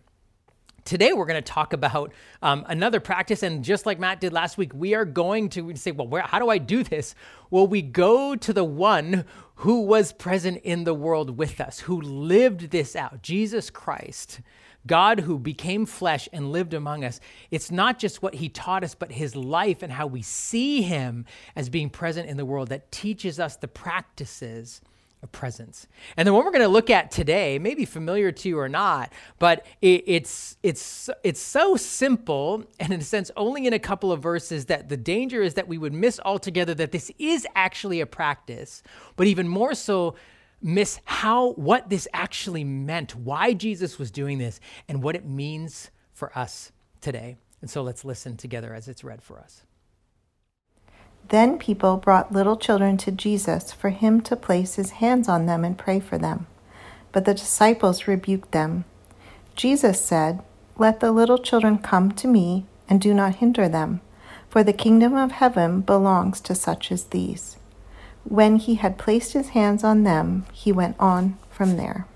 Today, 0.85 1.13
we're 1.13 1.25
going 1.25 1.41
to 1.43 1.51
talk 1.51 1.73
about 1.73 2.13
um, 2.43 2.63
another 2.67 2.99
practice. 2.99 3.41
And 3.41 3.63
just 3.63 3.87
like 3.87 3.99
Matt 3.99 4.21
did 4.21 4.31
last 4.31 4.55
week, 4.55 4.71
we 4.71 4.93
are 4.93 5.03
going 5.03 5.49
to 5.49 5.75
say, 5.75 5.89
well, 5.89 6.07
where, 6.07 6.21
how 6.21 6.37
do 6.37 6.47
I 6.47 6.59
do 6.59 6.83
this? 6.83 7.15
Well, 7.49 7.65
we 7.65 7.81
go 7.81 8.35
to 8.35 8.53
the 8.53 8.63
one 8.63 9.25
who 9.55 9.81
was 9.81 10.13
present 10.13 10.61
in 10.63 10.83
the 10.83 10.93
world 10.93 11.39
with 11.39 11.59
us, 11.59 11.79
who 11.79 11.99
lived 11.99 12.69
this 12.69 12.95
out 12.95 13.23
Jesus 13.23 13.71
Christ. 13.71 14.41
God 14.85 15.21
who 15.21 15.39
became 15.39 15.87
flesh 15.87 16.29
and 16.31 16.51
lived 16.51 16.75
among 16.75 17.03
us, 17.03 17.19
it's 17.49 17.71
not 17.71 17.97
just 17.97 18.21
what 18.21 18.35
he 18.35 18.47
taught 18.47 18.83
us, 18.83 18.93
but 18.93 19.11
his 19.11 19.35
life 19.35 19.81
and 19.81 19.91
how 19.91 20.05
we 20.05 20.21
see 20.21 20.83
him 20.83 21.25
as 21.55 21.67
being 21.67 21.89
present 21.89 22.29
in 22.29 22.37
the 22.37 22.45
world 22.45 22.69
that 22.69 22.91
teaches 22.91 23.39
us 23.39 23.55
the 23.55 23.67
practices 23.67 24.81
of 25.25 25.31
presence. 25.31 25.87
And 26.15 26.27
the 26.27 26.33
one 26.33 26.45
we're 26.45 26.51
going 26.51 26.61
to 26.61 26.67
look 26.69 26.89
at 26.89 27.11
today 27.11 27.59
may 27.59 27.73
be 27.73 27.83
familiar 27.83 28.31
to 28.31 28.47
you 28.47 28.59
or 28.59 28.69
not, 28.69 29.11
but 29.39 29.65
it, 29.81 30.03
it's 30.05 30.57
it's 30.63 31.09
it's 31.23 31.41
so 31.41 31.75
simple 31.75 32.63
and 32.79 32.93
in 32.93 33.01
a 33.01 33.03
sense 33.03 33.31
only 33.35 33.67
in 33.67 33.73
a 33.73 33.79
couple 33.79 34.11
of 34.11 34.21
verses 34.21 34.65
that 34.67 34.87
the 34.87 34.95
danger 34.95 35.41
is 35.41 35.55
that 35.55 35.67
we 35.67 35.77
would 35.77 35.93
miss 35.93 36.19
altogether 36.23 36.73
that 36.75 36.91
this 36.91 37.11
is 37.17 37.45
actually 37.55 37.99
a 37.99 38.05
practice, 38.05 38.83
but 39.15 39.27
even 39.27 39.47
more 39.47 39.73
so 39.73 40.15
miss 40.61 40.99
how 41.05 41.51
what 41.53 41.89
this 41.89 42.07
actually 42.13 42.63
meant, 42.63 43.15
why 43.15 43.53
Jesus 43.53 43.99
was 43.99 44.11
doing 44.11 44.37
this, 44.37 44.59
and 44.87 45.03
what 45.03 45.15
it 45.15 45.25
means 45.25 45.89
for 46.13 46.37
us 46.37 46.71
today. 47.01 47.35
And 47.61 47.69
so 47.69 47.81
let's 47.81 48.05
listen 48.05 48.37
together 48.37 48.73
as 48.73 48.87
it's 48.87 49.03
read 49.03 49.23
for 49.23 49.39
us. 49.39 49.64
Then 51.29 51.57
people 51.57 51.97
brought 51.97 52.31
little 52.31 52.57
children 52.57 52.97
to 52.97 53.11
Jesus 53.11 53.71
for 53.71 53.89
him 53.89 54.21
to 54.21 54.35
place 54.35 54.75
his 54.75 54.91
hands 54.91 55.27
on 55.27 55.45
them 55.45 55.63
and 55.63 55.77
pray 55.77 55.99
for 55.99 56.17
them. 56.17 56.47
But 57.11 57.25
the 57.25 57.33
disciples 57.33 58.07
rebuked 58.07 58.51
them. 58.51 58.85
Jesus 59.55 59.99
said, 59.99 60.41
Let 60.77 60.99
the 60.99 61.11
little 61.11 61.37
children 61.37 61.77
come 61.77 62.11
to 62.13 62.27
me, 62.27 62.65
and 62.87 63.01
do 63.01 63.13
not 63.13 63.35
hinder 63.35 63.67
them, 63.67 64.01
for 64.49 64.63
the 64.63 64.73
kingdom 64.73 65.15
of 65.15 65.31
heaven 65.31 65.81
belongs 65.81 66.39
to 66.41 66.53
such 66.53 66.91
as 66.91 67.05
these. 67.05 67.57
When 68.23 68.57
he 68.57 68.75
had 68.75 68.97
placed 68.97 69.33
his 69.33 69.49
hands 69.49 69.83
on 69.83 70.03
them, 70.03 70.45
he 70.51 70.71
went 70.71 70.95
on 70.99 71.37
from 71.49 71.77
there. 71.77 72.07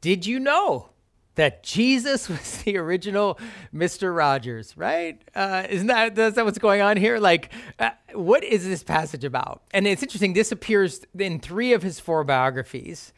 Did 0.00 0.26
you 0.26 0.38
know 0.38 0.91
that 1.34 1.62
Jesus 1.62 2.28
was 2.28 2.62
the 2.62 2.76
original 2.76 3.38
Mr. 3.74 4.14
Rogers, 4.14 4.76
right? 4.76 5.20
Uh, 5.34 5.66
isn't 5.68 5.86
that, 5.86 6.18
is 6.18 6.34
that 6.34 6.44
what's 6.44 6.58
going 6.58 6.80
on 6.80 6.96
here? 6.96 7.18
Like, 7.18 7.50
uh, 7.78 7.90
what 8.14 8.44
is 8.44 8.64
this 8.64 8.82
passage 8.82 9.24
about? 9.24 9.62
And 9.72 9.86
it's 9.86 10.02
interesting, 10.02 10.32
this 10.32 10.52
appears 10.52 11.04
in 11.18 11.40
three 11.40 11.72
of 11.72 11.82
his 11.82 12.00
four 12.00 12.24
biographies. 12.24 13.12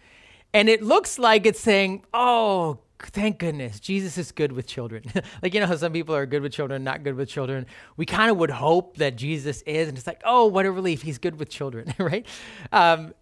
And 0.52 0.68
it 0.68 0.82
looks 0.82 1.18
like 1.18 1.46
it's 1.46 1.60
saying, 1.60 2.04
oh, 2.14 2.78
thank 3.00 3.38
goodness 3.38 3.80
Jesus 3.80 4.16
is 4.16 4.30
good 4.32 4.52
with 4.52 4.66
children. 4.66 5.04
like, 5.42 5.52
you 5.52 5.60
know 5.60 5.66
how 5.66 5.76
some 5.76 5.92
people 5.92 6.14
are 6.14 6.26
good 6.26 6.42
with 6.42 6.52
children, 6.52 6.84
not 6.84 7.02
good 7.02 7.16
with 7.16 7.28
children? 7.28 7.66
We 7.96 8.06
kind 8.06 8.30
of 8.30 8.36
would 8.36 8.50
hope 8.50 8.98
that 8.98 9.16
Jesus 9.16 9.62
is. 9.62 9.88
And 9.88 9.98
it's 9.98 10.06
like, 10.06 10.22
oh, 10.24 10.46
what 10.46 10.64
a 10.64 10.70
relief. 10.70 11.02
He's 11.02 11.18
good 11.18 11.38
with 11.38 11.48
children, 11.48 11.92
right? 11.98 12.26
Um, 12.72 13.14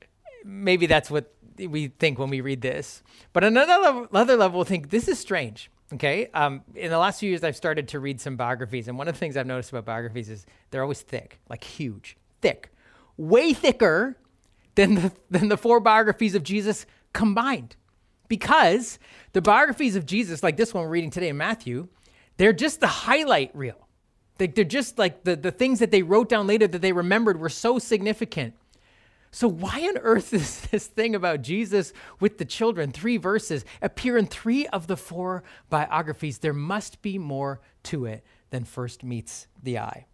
maybe 0.44 0.86
that's 0.86 1.10
what 1.10 1.32
we 1.58 1.88
think 1.88 2.18
when 2.18 2.30
we 2.30 2.40
read 2.40 2.60
this. 2.60 3.02
But 3.32 3.44
on 3.44 3.56
another 3.56 3.82
level, 3.82 4.06
another 4.10 4.36
level, 4.36 4.58
we'll 4.58 4.64
think 4.64 4.90
this 4.90 5.08
is 5.08 5.18
strange. 5.18 5.70
Okay. 5.94 6.28
Um, 6.32 6.62
in 6.74 6.90
the 6.90 6.98
last 6.98 7.20
few 7.20 7.28
years, 7.28 7.44
I've 7.44 7.56
started 7.56 7.88
to 7.88 8.00
read 8.00 8.20
some 8.20 8.36
biographies, 8.36 8.88
and 8.88 8.96
one 8.96 9.08
of 9.08 9.14
the 9.14 9.18
things 9.18 9.36
I've 9.36 9.46
noticed 9.46 9.70
about 9.70 9.84
biographies 9.84 10.30
is 10.30 10.46
they're 10.70 10.82
always 10.82 11.02
thick, 11.02 11.38
like 11.48 11.64
huge, 11.64 12.16
thick, 12.40 12.70
way 13.16 13.52
thicker 13.52 14.16
than 14.74 14.94
the 14.94 15.12
than 15.30 15.48
the 15.48 15.56
four 15.56 15.80
biographies 15.80 16.34
of 16.34 16.42
Jesus 16.42 16.86
combined. 17.12 17.76
Because 18.28 18.98
the 19.34 19.42
biographies 19.42 19.94
of 19.94 20.06
Jesus, 20.06 20.42
like 20.42 20.56
this 20.56 20.72
one 20.72 20.84
we're 20.84 20.90
reading 20.90 21.10
today 21.10 21.28
in 21.28 21.36
Matthew, 21.36 21.88
they're 22.38 22.54
just 22.54 22.80
the 22.80 22.86
highlight 22.86 23.54
reel. 23.54 23.86
They, 24.38 24.46
they're 24.46 24.64
just 24.64 24.98
like 24.98 25.24
the, 25.24 25.36
the 25.36 25.50
things 25.50 25.80
that 25.80 25.90
they 25.90 26.02
wrote 26.02 26.30
down 26.30 26.46
later 26.46 26.66
that 26.66 26.80
they 26.80 26.92
remembered 26.92 27.38
were 27.38 27.50
so 27.50 27.78
significant 27.78 28.54
so, 29.34 29.48
why 29.48 29.80
on 29.80 29.96
earth 29.98 30.30
does 30.32 30.60
this 30.60 30.86
thing 30.86 31.14
about 31.14 31.40
Jesus 31.40 31.92
with 32.20 32.36
the 32.36 32.44
children, 32.44 32.92
three 32.92 33.16
verses, 33.16 33.64
appear 33.80 34.18
in 34.18 34.26
three 34.26 34.66
of 34.68 34.86
the 34.86 34.96
four 34.96 35.42
biographies? 35.70 36.38
There 36.38 36.52
must 36.52 37.00
be 37.00 37.18
more 37.18 37.60
to 37.84 38.04
it 38.04 38.24
than 38.50 38.64
first 38.64 39.02
meets 39.02 39.46
the 39.60 39.78
eye. 39.78 40.06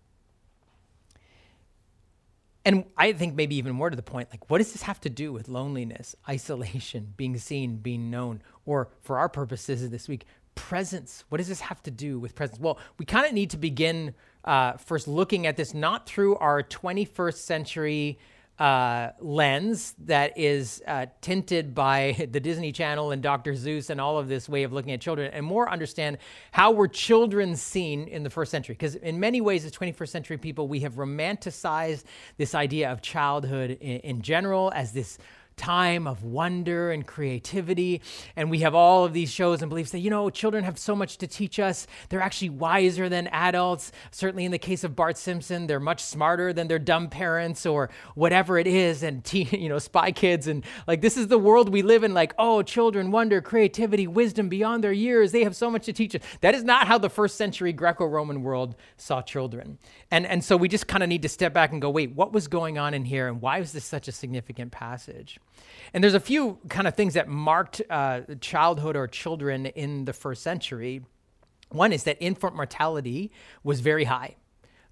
And 2.64 2.84
I 2.96 3.12
think 3.12 3.34
maybe 3.34 3.56
even 3.56 3.74
more 3.74 3.90
to 3.90 3.96
the 3.96 4.02
point, 4.02 4.28
like, 4.30 4.48
what 4.50 4.58
does 4.58 4.72
this 4.72 4.82
have 4.82 5.00
to 5.00 5.10
do 5.10 5.32
with 5.32 5.48
loneliness, 5.48 6.14
isolation, 6.28 7.12
being 7.16 7.36
seen, 7.38 7.78
being 7.78 8.10
known, 8.10 8.40
or 8.66 8.88
for 9.00 9.18
our 9.18 9.28
purposes 9.28 9.88
this 9.90 10.06
week, 10.06 10.26
presence. 10.54 11.24
What 11.28 11.38
does 11.38 11.48
this 11.48 11.60
have 11.60 11.82
to 11.84 11.90
do 11.90 12.18
with 12.18 12.34
presence? 12.34 12.60
Well, 12.60 12.78
we 12.98 13.04
kind 13.04 13.26
of 13.26 13.32
need 13.32 13.50
to 13.50 13.56
begin 13.56 14.14
uh, 14.44 14.72
first 14.72 15.08
looking 15.08 15.46
at 15.46 15.56
this 15.56 15.72
not 15.72 16.06
through 16.06 16.36
our 16.36 16.62
21st 16.62 17.34
century 17.34 18.18
uh, 18.58 19.10
lens 19.20 19.94
that 20.04 20.36
is 20.36 20.82
uh, 20.86 21.06
tinted 21.20 21.74
by 21.74 22.28
the 22.32 22.40
Disney 22.40 22.72
Channel 22.72 23.12
and 23.12 23.22
Dr. 23.22 23.52
Seuss 23.52 23.90
and 23.90 24.00
all 24.00 24.18
of 24.18 24.28
this 24.28 24.48
way 24.48 24.64
of 24.64 24.72
looking 24.72 24.92
at 24.92 25.00
children, 25.00 25.30
and 25.32 25.44
more 25.44 25.70
understand 25.70 26.18
how 26.50 26.72
were 26.72 26.88
children 26.88 27.56
seen 27.56 28.08
in 28.08 28.22
the 28.22 28.30
first 28.30 28.50
century. 28.50 28.74
Because 28.74 28.96
in 28.96 29.20
many 29.20 29.40
ways, 29.40 29.64
as 29.64 29.72
21st 29.72 30.08
century 30.08 30.38
people, 30.38 30.68
we 30.68 30.80
have 30.80 30.94
romanticized 30.94 32.04
this 32.36 32.54
idea 32.54 32.90
of 32.90 33.00
childhood 33.00 33.70
in, 33.80 34.00
in 34.00 34.22
general 34.22 34.72
as 34.74 34.92
this 34.92 35.18
time 35.58 36.06
of 36.06 36.24
wonder 36.24 36.90
and 36.90 37.06
creativity. 37.06 38.00
And 38.36 38.50
we 38.50 38.60
have 38.60 38.74
all 38.74 39.04
of 39.04 39.12
these 39.12 39.30
shows 39.30 39.60
and 39.60 39.68
beliefs 39.68 39.90
that, 39.90 39.98
you 39.98 40.08
know, 40.08 40.30
children 40.30 40.64
have 40.64 40.78
so 40.78 40.96
much 40.96 41.18
to 41.18 41.26
teach 41.26 41.58
us. 41.58 41.86
They're 42.08 42.22
actually 42.22 42.50
wiser 42.50 43.08
than 43.08 43.26
adults. 43.28 43.92
Certainly 44.10 44.46
in 44.46 44.52
the 44.52 44.58
case 44.58 44.84
of 44.84 44.96
Bart 44.96 45.18
Simpson, 45.18 45.66
they're 45.66 45.80
much 45.80 46.02
smarter 46.02 46.52
than 46.52 46.68
their 46.68 46.78
dumb 46.78 47.08
parents 47.08 47.66
or 47.66 47.90
whatever 48.14 48.58
it 48.58 48.66
is. 48.66 49.02
And, 49.02 49.22
teen, 49.24 49.48
you 49.52 49.68
know, 49.68 49.78
spy 49.78 50.12
kids. 50.12 50.46
And 50.46 50.64
like, 50.86 51.02
this 51.02 51.16
is 51.16 51.26
the 51.26 51.38
world 51.38 51.68
we 51.68 51.82
live 51.82 52.04
in. 52.04 52.14
Like, 52.14 52.34
oh, 52.38 52.62
children, 52.62 53.10
wonder, 53.10 53.40
creativity, 53.40 54.06
wisdom 54.06 54.48
beyond 54.48 54.82
their 54.82 54.92
years. 54.92 55.32
They 55.32 55.44
have 55.44 55.56
so 55.56 55.70
much 55.70 55.84
to 55.86 55.92
teach 55.92 56.14
us. 56.14 56.22
That 56.40 56.54
is 56.54 56.64
not 56.64 56.86
how 56.86 56.98
the 56.98 57.10
first 57.10 57.36
century 57.36 57.72
Greco 57.72 58.06
Roman 58.06 58.42
world 58.42 58.76
saw 58.96 59.20
children. 59.20 59.78
And, 60.10 60.26
and 60.26 60.42
so 60.42 60.56
we 60.56 60.68
just 60.68 60.86
kind 60.86 61.02
of 61.02 61.08
need 61.08 61.22
to 61.22 61.28
step 61.28 61.52
back 61.52 61.72
and 61.72 61.82
go, 61.82 61.90
wait, 61.90 62.14
what 62.14 62.32
was 62.32 62.48
going 62.48 62.78
on 62.78 62.94
in 62.94 63.04
here? 63.04 63.28
And 63.28 63.40
why 63.40 63.58
was 63.60 63.72
this 63.72 63.84
such 63.84 64.08
a 64.08 64.12
significant 64.12 64.72
passage? 64.72 65.38
And 65.92 66.04
there's 66.04 66.14
a 66.14 66.20
few 66.20 66.58
kind 66.68 66.86
of 66.86 66.94
things 66.94 67.14
that 67.14 67.28
marked 67.28 67.80
uh, 67.88 68.20
childhood 68.40 68.96
or 68.96 69.06
children 69.06 69.66
in 69.66 70.04
the 70.04 70.12
first 70.12 70.42
century. 70.42 71.02
One 71.70 71.92
is 71.92 72.04
that 72.04 72.16
infant 72.20 72.54
mortality 72.54 73.30
was 73.62 73.80
very 73.80 74.04
high. 74.04 74.36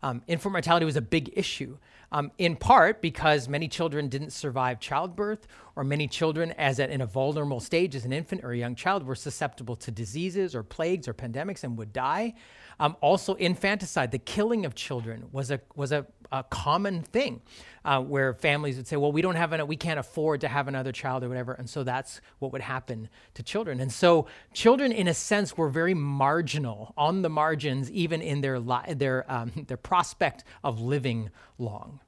Um, 0.03 0.23
infant 0.27 0.53
mortality 0.53 0.85
was 0.85 0.97
a 0.97 1.03
big 1.03 1.31
issue, 1.35 1.79
um, 2.13 2.31
in 2.39 2.57
part 2.57 3.01
because 3.01 3.49
many 3.49 3.67
children 3.67 4.09
didn't 4.09 4.31
survive 4.31 4.79
childbirth, 4.79 5.47
or 5.77 5.85
many 5.85 6.09
children, 6.09 6.53
as 6.53 6.81
at, 6.81 6.91
in 6.91 7.03
a 7.03 7.07
vulnerable 7.07 7.61
stage 7.61 7.95
as 7.95 8.07
an 8.07 8.13
infant 8.13 8.43
or 8.43 8.53
a 8.53 8.57
young 8.57 8.75
child, 8.75 9.03
were 9.05 9.15
susceptible 9.15 9.77
to 9.77 9.91
diseases 9.91 10.55
or 10.55 10.63
plagues 10.63 11.07
or 11.07 11.13
pandemics 11.13 11.63
and 11.63 11.77
would 11.77 11.93
die. 11.93 12.33
Um, 12.81 12.97
also, 13.01 13.35
infanticide, 13.35 14.11
the 14.11 14.19
killing 14.19 14.67
of 14.67 14.75
children, 14.75 15.29
was 15.33 15.51
a 15.51 15.61
was 15.75 15.93
a, 15.93 16.07
a 16.33 16.45
common 16.45 17.03
thing, 17.03 17.41
uh, 17.85 18.03
where 18.03 18.35
families 18.35 18.77
would 18.77 18.87
say, 18.87 18.97
"Well, 18.97 19.13
we 19.13 19.23
don't 19.23 19.37
have 19.37 19.53
an, 19.53 19.67
we 19.67 19.77
can't 19.77 19.99
afford 19.99 20.43
to 20.43 20.49
have 20.49 20.69
another 20.69 20.93
child 20.93 21.25
or 21.25 21.29
whatever," 21.29 21.53
and 21.53 21.69
so 21.69 21.85
that's 21.85 22.21
what 22.39 22.53
would 22.53 22.61
happen 22.63 23.09
to 23.35 23.43
children. 23.43 23.81
And 23.81 23.91
so, 23.91 24.27
children, 24.53 24.93
in 24.93 25.09
a 25.09 25.15
sense, 25.15 25.57
were 25.57 25.71
very 25.71 25.95
marginal, 25.95 26.93
on 26.99 27.23
the 27.23 27.31
margins, 27.31 27.91
even 27.91 28.21
in 28.21 28.41
their 28.43 28.59
li- 28.59 28.95
their 28.95 29.31
um, 29.31 29.53
their 29.69 29.79
prospect 29.79 30.45
of 30.63 30.81
living 30.81 31.31
long. 31.59 32.01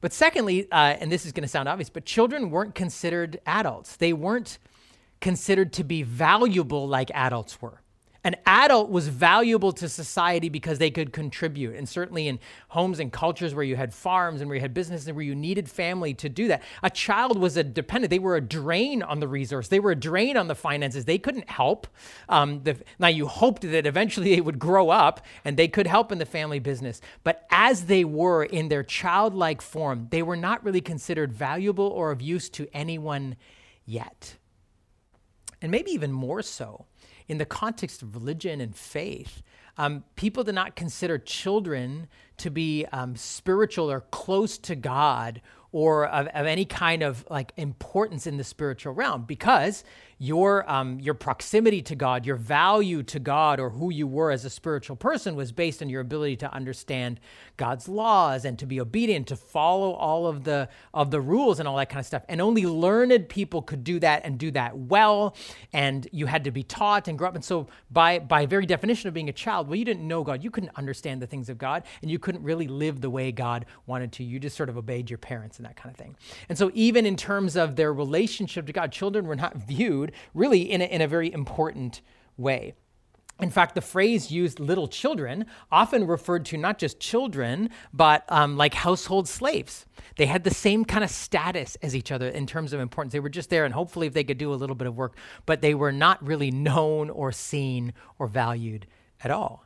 But 0.00 0.12
secondly, 0.12 0.70
uh, 0.72 0.96
and 0.98 1.12
this 1.12 1.26
is 1.26 1.32
going 1.32 1.42
to 1.42 1.48
sound 1.48 1.68
obvious, 1.68 1.90
but 1.90 2.04
children 2.04 2.50
weren't 2.50 2.74
considered 2.74 3.40
adults. 3.46 3.96
They 3.96 4.12
weren't 4.12 4.58
considered 5.20 5.72
to 5.74 5.84
be 5.84 6.02
valuable 6.02 6.88
like 6.88 7.10
adults 7.12 7.60
were. 7.60 7.82
An 8.22 8.36
adult 8.44 8.90
was 8.90 9.08
valuable 9.08 9.72
to 9.72 9.88
society 9.88 10.50
because 10.50 10.78
they 10.78 10.90
could 10.90 11.10
contribute. 11.10 11.74
And 11.74 11.88
certainly 11.88 12.28
in 12.28 12.38
homes 12.68 13.00
and 13.00 13.10
cultures 13.10 13.54
where 13.54 13.64
you 13.64 13.76
had 13.76 13.94
farms 13.94 14.42
and 14.42 14.48
where 14.50 14.56
you 14.56 14.60
had 14.60 14.74
businesses 14.74 15.08
and 15.08 15.16
where 15.16 15.24
you 15.24 15.34
needed 15.34 15.70
family 15.70 16.12
to 16.14 16.28
do 16.28 16.46
that, 16.48 16.62
a 16.82 16.90
child 16.90 17.38
was 17.38 17.56
a 17.56 17.64
dependent. 17.64 18.10
They 18.10 18.18
were 18.18 18.36
a 18.36 18.40
drain 18.42 19.02
on 19.02 19.20
the 19.20 19.28
resource, 19.28 19.68
they 19.68 19.80
were 19.80 19.92
a 19.92 19.96
drain 19.96 20.36
on 20.36 20.48
the 20.48 20.54
finances. 20.54 21.06
They 21.06 21.16
couldn't 21.16 21.48
help. 21.48 21.86
Um, 22.28 22.62
the, 22.62 22.76
now, 22.98 23.08
you 23.08 23.26
hoped 23.26 23.62
that 23.62 23.86
eventually 23.86 24.34
they 24.34 24.42
would 24.42 24.58
grow 24.58 24.90
up 24.90 25.24
and 25.44 25.56
they 25.56 25.68
could 25.68 25.86
help 25.86 26.12
in 26.12 26.18
the 26.18 26.26
family 26.26 26.58
business. 26.58 27.00
But 27.24 27.46
as 27.50 27.86
they 27.86 28.04
were 28.04 28.44
in 28.44 28.68
their 28.68 28.82
childlike 28.82 29.62
form, 29.62 30.08
they 30.10 30.22
were 30.22 30.36
not 30.36 30.62
really 30.62 30.82
considered 30.82 31.32
valuable 31.32 31.86
or 31.86 32.10
of 32.10 32.20
use 32.20 32.50
to 32.50 32.68
anyone 32.74 33.36
yet. 33.86 34.36
And 35.62 35.70
maybe 35.70 35.90
even 35.92 36.12
more 36.12 36.42
so 36.42 36.86
in 37.30 37.38
the 37.38 37.46
context 37.46 38.02
of 38.02 38.16
religion 38.16 38.60
and 38.60 38.74
faith, 38.74 39.44
um, 39.78 40.02
people 40.16 40.42
did 40.42 40.56
not 40.56 40.74
consider 40.74 41.16
children 41.16 42.08
to 42.38 42.50
be 42.50 42.84
um, 42.86 43.14
spiritual 43.14 43.88
or 43.88 44.00
close 44.10 44.58
to 44.58 44.74
God 44.74 45.40
or 45.70 46.06
of, 46.08 46.26
of, 46.26 46.46
any 46.46 46.64
kind 46.64 47.04
of 47.04 47.24
like 47.30 47.52
importance 47.56 48.26
in 48.26 48.36
the 48.36 48.42
spiritual 48.42 48.94
realm 48.94 49.22
because 49.28 49.84
your 50.22 50.70
um, 50.70 51.00
your 51.00 51.14
proximity 51.14 51.80
to 51.80 51.96
God, 51.96 52.26
your 52.26 52.36
value 52.36 53.02
to 53.04 53.18
God, 53.18 53.58
or 53.58 53.70
who 53.70 53.90
you 53.90 54.06
were 54.06 54.30
as 54.30 54.44
a 54.44 54.50
spiritual 54.50 54.94
person 54.94 55.34
was 55.34 55.50
based 55.50 55.80
on 55.80 55.88
your 55.88 56.02
ability 56.02 56.36
to 56.36 56.52
understand 56.52 57.18
God's 57.56 57.88
laws 57.88 58.44
and 58.44 58.58
to 58.58 58.66
be 58.66 58.82
obedient, 58.82 59.28
to 59.28 59.36
follow 59.36 59.92
all 59.92 60.26
of 60.26 60.44
the 60.44 60.68
of 60.92 61.10
the 61.10 61.22
rules 61.22 61.58
and 61.58 61.66
all 61.66 61.76
that 61.78 61.88
kind 61.88 62.00
of 62.00 62.06
stuff. 62.06 62.22
And 62.28 62.38
only 62.38 62.66
learned 62.66 63.30
people 63.30 63.62
could 63.62 63.82
do 63.82 63.98
that 64.00 64.26
and 64.26 64.38
do 64.38 64.50
that 64.50 64.76
well. 64.76 65.34
And 65.72 66.06
you 66.12 66.26
had 66.26 66.44
to 66.44 66.50
be 66.50 66.64
taught 66.64 67.08
and 67.08 67.16
grow 67.16 67.28
up. 67.28 67.34
And 67.34 67.44
so 67.44 67.68
by 67.90 68.18
by 68.18 68.44
very 68.44 68.66
definition 68.66 69.08
of 69.08 69.14
being 69.14 69.30
a 69.30 69.32
child, 69.32 69.68
well, 69.68 69.76
you 69.76 69.86
didn't 69.86 70.06
know 70.06 70.22
God, 70.22 70.44
you 70.44 70.50
couldn't 70.50 70.72
understand 70.76 71.22
the 71.22 71.26
things 71.26 71.48
of 71.48 71.56
God, 71.56 71.84
and 72.02 72.10
you 72.10 72.18
couldn't 72.18 72.42
really 72.42 72.68
live 72.68 73.00
the 73.00 73.08
way 73.08 73.32
God 73.32 73.64
wanted 73.86 74.12
to. 74.12 74.24
You 74.24 74.38
just 74.38 74.54
sort 74.54 74.68
of 74.68 74.76
obeyed 74.76 75.08
your 75.08 75.18
parents 75.18 75.56
and 75.56 75.64
that 75.64 75.76
kind 75.76 75.90
of 75.90 75.96
thing. 75.96 76.14
And 76.50 76.58
so 76.58 76.70
even 76.74 77.06
in 77.06 77.16
terms 77.16 77.56
of 77.56 77.76
their 77.76 77.94
relationship 77.94 78.66
to 78.66 78.72
God, 78.74 78.92
children 78.92 79.26
were 79.26 79.34
not 79.34 79.56
viewed 79.66 80.09
really 80.34 80.62
in 80.70 80.80
a, 80.80 80.84
in 80.84 81.00
a 81.00 81.08
very 81.08 81.32
important 81.32 82.00
way. 82.36 82.74
In 83.40 83.50
fact, 83.50 83.74
the 83.74 83.80
phrase 83.80 84.30
used 84.30 84.60
little 84.60 84.86
children 84.86 85.46
often 85.72 86.06
referred 86.06 86.44
to 86.46 86.58
not 86.58 86.78
just 86.78 87.00
children, 87.00 87.70
but 87.92 88.24
um, 88.28 88.58
like 88.58 88.74
household 88.74 89.28
slaves. 89.28 89.86
They 90.16 90.26
had 90.26 90.44
the 90.44 90.52
same 90.52 90.84
kind 90.84 91.02
of 91.02 91.10
status 91.10 91.76
as 91.82 91.96
each 91.96 92.12
other 92.12 92.28
in 92.28 92.46
terms 92.46 92.74
of 92.74 92.80
importance. 92.80 93.12
They 93.12 93.20
were 93.20 93.30
just 93.30 93.48
there, 93.48 93.64
and 93.64 93.72
hopefully, 93.72 94.06
if 94.06 94.12
they 94.12 94.24
could 94.24 94.36
do 94.36 94.52
a 94.52 94.56
little 94.56 94.76
bit 94.76 94.86
of 94.86 94.96
work, 94.96 95.16
but 95.46 95.62
they 95.62 95.74
were 95.74 95.92
not 95.92 96.24
really 96.24 96.50
known 96.50 97.08
or 97.08 97.32
seen 97.32 97.94
or 98.18 98.26
valued 98.26 98.86
at 99.24 99.30
all 99.30 99.64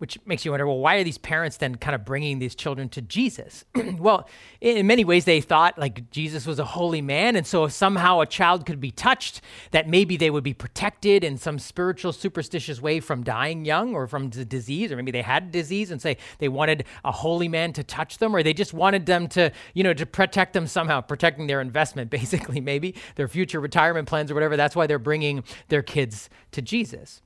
which 0.00 0.18
makes 0.24 0.44
you 0.44 0.50
wonder 0.50 0.66
well 0.66 0.78
why 0.78 0.96
are 0.96 1.04
these 1.04 1.18
parents 1.18 1.58
then 1.58 1.74
kind 1.74 1.94
of 1.94 2.04
bringing 2.04 2.38
these 2.38 2.54
children 2.54 2.88
to 2.88 3.02
jesus? 3.02 3.64
Well 4.00 4.28
in 4.60 4.86
many 4.86 5.04
ways 5.04 5.24
they 5.26 5.40
thought 5.40 5.78
like 5.78 6.10
jesus 6.10 6.46
was 6.46 6.58
a 6.58 6.64
holy 6.64 7.02
man 7.02 7.36
and 7.36 7.46
so 7.46 7.64
if 7.64 7.72
somehow 7.72 8.20
a 8.20 8.26
child 8.26 8.64
could 8.64 8.80
be 8.80 8.90
touched 8.90 9.42
that 9.72 9.88
maybe 9.88 10.16
they 10.16 10.30
would 10.30 10.44
be 10.44 10.54
protected 10.54 11.22
in 11.22 11.36
some 11.36 11.58
spiritual 11.58 12.12
superstitious 12.12 12.80
way 12.80 13.00
from 13.00 13.22
dying 13.22 13.64
young 13.64 13.94
or 13.94 14.06
from 14.06 14.30
disease 14.30 14.90
or 14.90 14.96
maybe 14.96 15.10
they 15.10 15.22
had 15.22 15.50
disease 15.50 15.90
and 15.90 16.00
say 16.00 16.16
they 16.38 16.48
wanted 16.48 16.84
a 17.04 17.12
holy 17.12 17.48
man 17.48 17.72
to 17.72 17.84
touch 17.84 18.18
them 18.18 18.34
or 18.34 18.42
they 18.42 18.54
just 18.54 18.72
wanted 18.72 19.06
them 19.06 19.28
to 19.28 19.50
you 19.74 19.82
know 19.82 19.92
to 19.92 20.06
protect 20.06 20.54
them 20.54 20.66
somehow 20.66 21.00
protecting 21.00 21.46
their 21.46 21.60
investment 21.60 22.10
basically 22.20 22.60
maybe 22.60 22.94
their 23.16 23.28
future 23.28 23.60
retirement 23.60 24.08
plans 24.08 24.30
or 24.30 24.34
whatever. 24.34 24.56
That's 24.56 24.76
why 24.76 24.86
they're 24.86 24.98
bringing 24.98 25.44
their 25.68 25.82
kids 25.82 26.30
to 26.52 26.62
jesus 26.62 27.22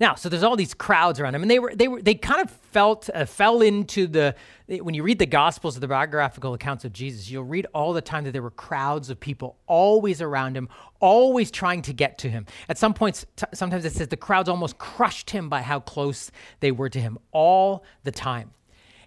now, 0.00 0.14
so 0.14 0.28
there's 0.28 0.42
all 0.42 0.56
these 0.56 0.74
crowds 0.74 1.18
around 1.18 1.34
him, 1.34 1.42
and 1.42 1.50
they 1.50 1.58
were 1.58 1.74
they 1.74 1.88
were 1.88 2.00
they 2.00 2.14
kind 2.14 2.40
of 2.40 2.50
felt 2.50 3.10
uh, 3.12 3.24
fell 3.24 3.62
into 3.62 4.06
the 4.06 4.34
when 4.68 4.94
you 4.94 5.02
read 5.02 5.18
the 5.18 5.26
Gospels 5.26 5.76
or 5.76 5.80
the 5.80 5.88
biographical 5.88 6.54
accounts 6.54 6.84
of 6.84 6.92
Jesus, 6.92 7.30
you'll 7.30 7.44
read 7.44 7.66
all 7.74 7.92
the 7.92 8.02
time 8.02 8.24
that 8.24 8.32
there 8.32 8.42
were 8.42 8.50
crowds 8.50 9.10
of 9.10 9.18
people 9.18 9.56
always 9.66 10.20
around 10.20 10.56
him, 10.56 10.68
always 11.00 11.50
trying 11.50 11.82
to 11.82 11.92
get 11.92 12.18
to 12.18 12.30
him. 12.30 12.46
At 12.68 12.78
some 12.78 12.94
points, 12.94 13.24
t- 13.36 13.46
sometimes 13.54 13.84
it 13.84 13.92
says 13.92 14.08
the 14.08 14.16
crowds 14.16 14.48
almost 14.48 14.78
crushed 14.78 15.30
him 15.30 15.48
by 15.48 15.62
how 15.62 15.80
close 15.80 16.30
they 16.60 16.70
were 16.70 16.90
to 16.90 17.00
him 17.00 17.18
all 17.32 17.84
the 18.04 18.12
time. 18.12 18.50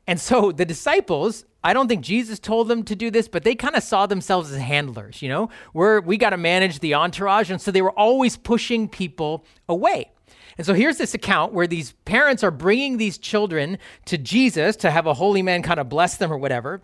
And 0.08 0.20
so 0.20 0.52
the 0.52 0.66
disciples, 0.66 1.46
I 1.64 1.74
don't 1.74 1.88
think 1.88 2.04
Jesus 2.04 2.40
told 2.40 2.68
them 2.68 2.84
to 2.84 2.96
do 2.96 3.12
this, 3.12 3.28
but 3.28 3.44
they 3.44 3.54
kind 3.54 3.76
of 3.76 3.84
saw 3.84 4.08
themselves 4.08 4.52
as 4.52 4.58
handlers, 4.58 5.22
you 5.22 5.30
know? 5.30 5.50
We're 5.74 6.02
we 6.02 6.18
got 6.18 6.32
to 6.32 6.38
manage 6.38 6.80
the 6.80 6.96
entourage, 6.96 7.52
and 7.52 7.62
so 7.62 7.72
they 7.72 7.84
were 7.84 7.92
always 7.92 8.36
pushing 8.36 8.90
people 8.90 9.46
away. 9.70 10.12
And 10.58 10.66
so 10.66 10.74
here's 10.74 10.98
this 10.98 11.14
account 11.14 11.54
where 11.54 11.68
these 11.68 11.94
parents 12.06 12.44
are 12.44 12.52
bringing 12.52 12.98
these 12.98 13.18
children 13.18 13.78
to 14.06 14.18
Jesus 14.18 14.76
to 14.78 14.92
have 14.92 15.08
a 15.08 15.14
holy 15.14 15.42
man 15.42 15.62
kind 15.62 15.80
of 15.80 15.90
bless 15.90 16.18
them 16.18 16.32
or 16.32 16.38
whatever. 16.38 16.82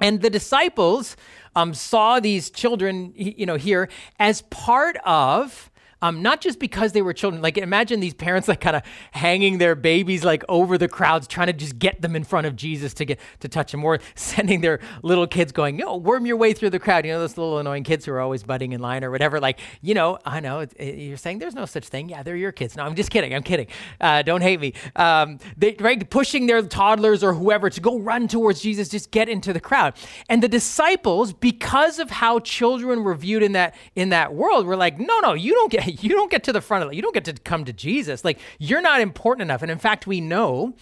And 0.00 0.22
the 0.22 0.30
disciples 0.30 1.16
um, 1.54 1.74
saw 1.74 2.20
these 2.20 2.50
children, 2.50 3.12
you 3.14 3.46
know, 3.46 3.56
here 3.56 3.88
as 4.18 4.42
part 4.42 4.96
of 5.04 5.69
um, 6.02 6.22
not 6.22 6.40
just 6.40 6.58
because 6.58 6.92
they 6.92 7.02
were 7.02 7.12
children. 7.12 7.42
Like 7.42 7.58
imagine 7.58 8.00
these 8.00 8.14
parents 8.14 8.48
like 8.48 8.60
kind 8.60 8.76
of 8.76 8.82
hanging 9.12 9.58
their 9.58 9.74
babies 9.74 10.24
like 10.24 10.42
over 10.48 10.78
the 10.78 10.88
crowds, 10.88 11.26
trying 11.26 11.48
to 11.48 11.52
just 11.52 11.78
get 11.78 12.00
them 12.00 12.16
in 12.16 12.24
front 12.24 12.46
of 12.46 12.56
Jesus 12.56 12.94
to 12.94 13.04
get 13.04 13.20
to 13.40 13.48
touch 13.48 13.74
him, 13.74 13.84
or 13.84 13.98
sending 14.14 14.60
their 14.60 14.80
little 15.02 15.26
kids 15.26 15.52
going, 15.52 15.78
"Yo, 15.78 15.96
worm 15.96 16.26
your 16.26 16.36
way 16.36 16.52
through 16.52 16.70
the 16.70 16.78
crowd." 16.78 17.04
You 17.04 17.12
know 17.12 17.20
those 17.20 17.36
little 17.36 17.58
annoying 17.58 17.84
kids 17.84 18.04
who 18.04 18.12
are 18.12 18.20
always 18.20 18.42
butting 18.42 18.72
in 18.72 18.80
line 18.80 19.04
or 19.04 19.10
whatever. 19.10 19.40
Like 19.40 19.60
you 19.82 19.94
know, 19.94 20.18
I 20.24 20.40
know 20.40 20.60
it, 20.60 20.72
it, 20.76 20.98
you're 20.98 21.16
saying 21.16 21.38
there's 21.38 21.54
no 21.54 21.66
such 21.66 21.88
thing. 21.88 22.08
Yeah, 22.08 22.22
they're 22.22 22.36
your 22.36 22.52
kids. 22.52 22.76
No, 22.76 22.84
I'm 22.84 22.94
just 22.94 23.10
kidding. 23.10 23.34
I'm 23.34 23.42
kidding. 23.42 23.66
Uh, 24.00 24.22
don't 24.22 24.42
hate 24.42 24.60
me. 24.60 24.74
Um, 24.96 25.38
they 25.56 25.76
right 25.80 26.08
pushing 26.08 26.46
their 26.46 26.62
toddlers 26.62 27.22
or 27.22 27.34
whoever 27.34 27.68
to 27.68 27.80
go 27.80 27.98
run 27.98 28.28
towards 28.28 28.60
Jesus, 28.60 28.88
just 28.88 29.10
get 29.10 29.28
into 29.28 29.52
the 29.52 29.60
crowd. 29.60 29.94
And 30.28 30.42
the 30.42 30.48
disciples, 30.48 31.32
because 31.32 31.98
of 31.98 32.10
how 32.10 32.38
children 32.40 33.04
were 33.04 33.14
viewed 33.14 33.42
in 33.42 33.52
that 33.52 33.74
in 33.94 34.08
that 34.10 34.34
world, 34.34 34.66
were 34.66 34.76
like, 34.76 34.98
"No, 34.98 35.20
no, 35.20 35.34
you 35.34 35.54
don't 35.54 35.70
get 35.70 35.89
you 36.00 36.10
don't 36.10 36.30
get 36.30 36.44
to 36.44 36.52
the 36.52 36.60
front 36.60 36.84
of 36.84 36.90
it. 36.90 36.96
You 36.96 37.02
don't 37.02 37.14
get 37.14 37.24
to 37.26 37.32
come 37.34 37.64
to 37.64 37.72
Jesus. 37.72 38.24
Like, 38.24 38.38
you're 38.58 38.82
not 38.82 39.00
important 39.00 39.42
enough. 39.42 39.62
And 39.62 39.70
in 39.70 39.78
fact, 39.78 40.06
we 40.06 40.20
know 40.20 40.74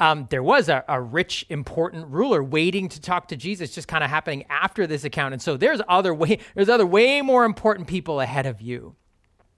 um, 0.00 0.26
there 0.30 0.42
was 0.42 0.68
a, 0.68 0.84
a, 0.88 1.00
rich, 1.00 1.46
important 1.48 2.08
ruler 2.08 2.42
waiting 2.42 2.88
to 2.88 3.00
talk 3.00 3.28
to 3.28 3.36
Jesus, 3.36 3.74
just 3.74 3.88
kind 3.88 4.02
of 4.02 4.10
happening 4.10 4.44
after 4.50 4.86
this 4.86 5.04
account. 5.04 5.34
And 5.34 5.42
so 5.42 5.56
there's 5.56 5.80
other 5.88 6.12
way, 6.12 6.38
there's 6.54 6.68
other 6.68 6.86
way 6.86 7.22
more 7.22 7.44
important 7.44 7.88
people 7.88 8.20
ahead 8.20 8.46
of 8.46 8.60
you. 8.60 8.96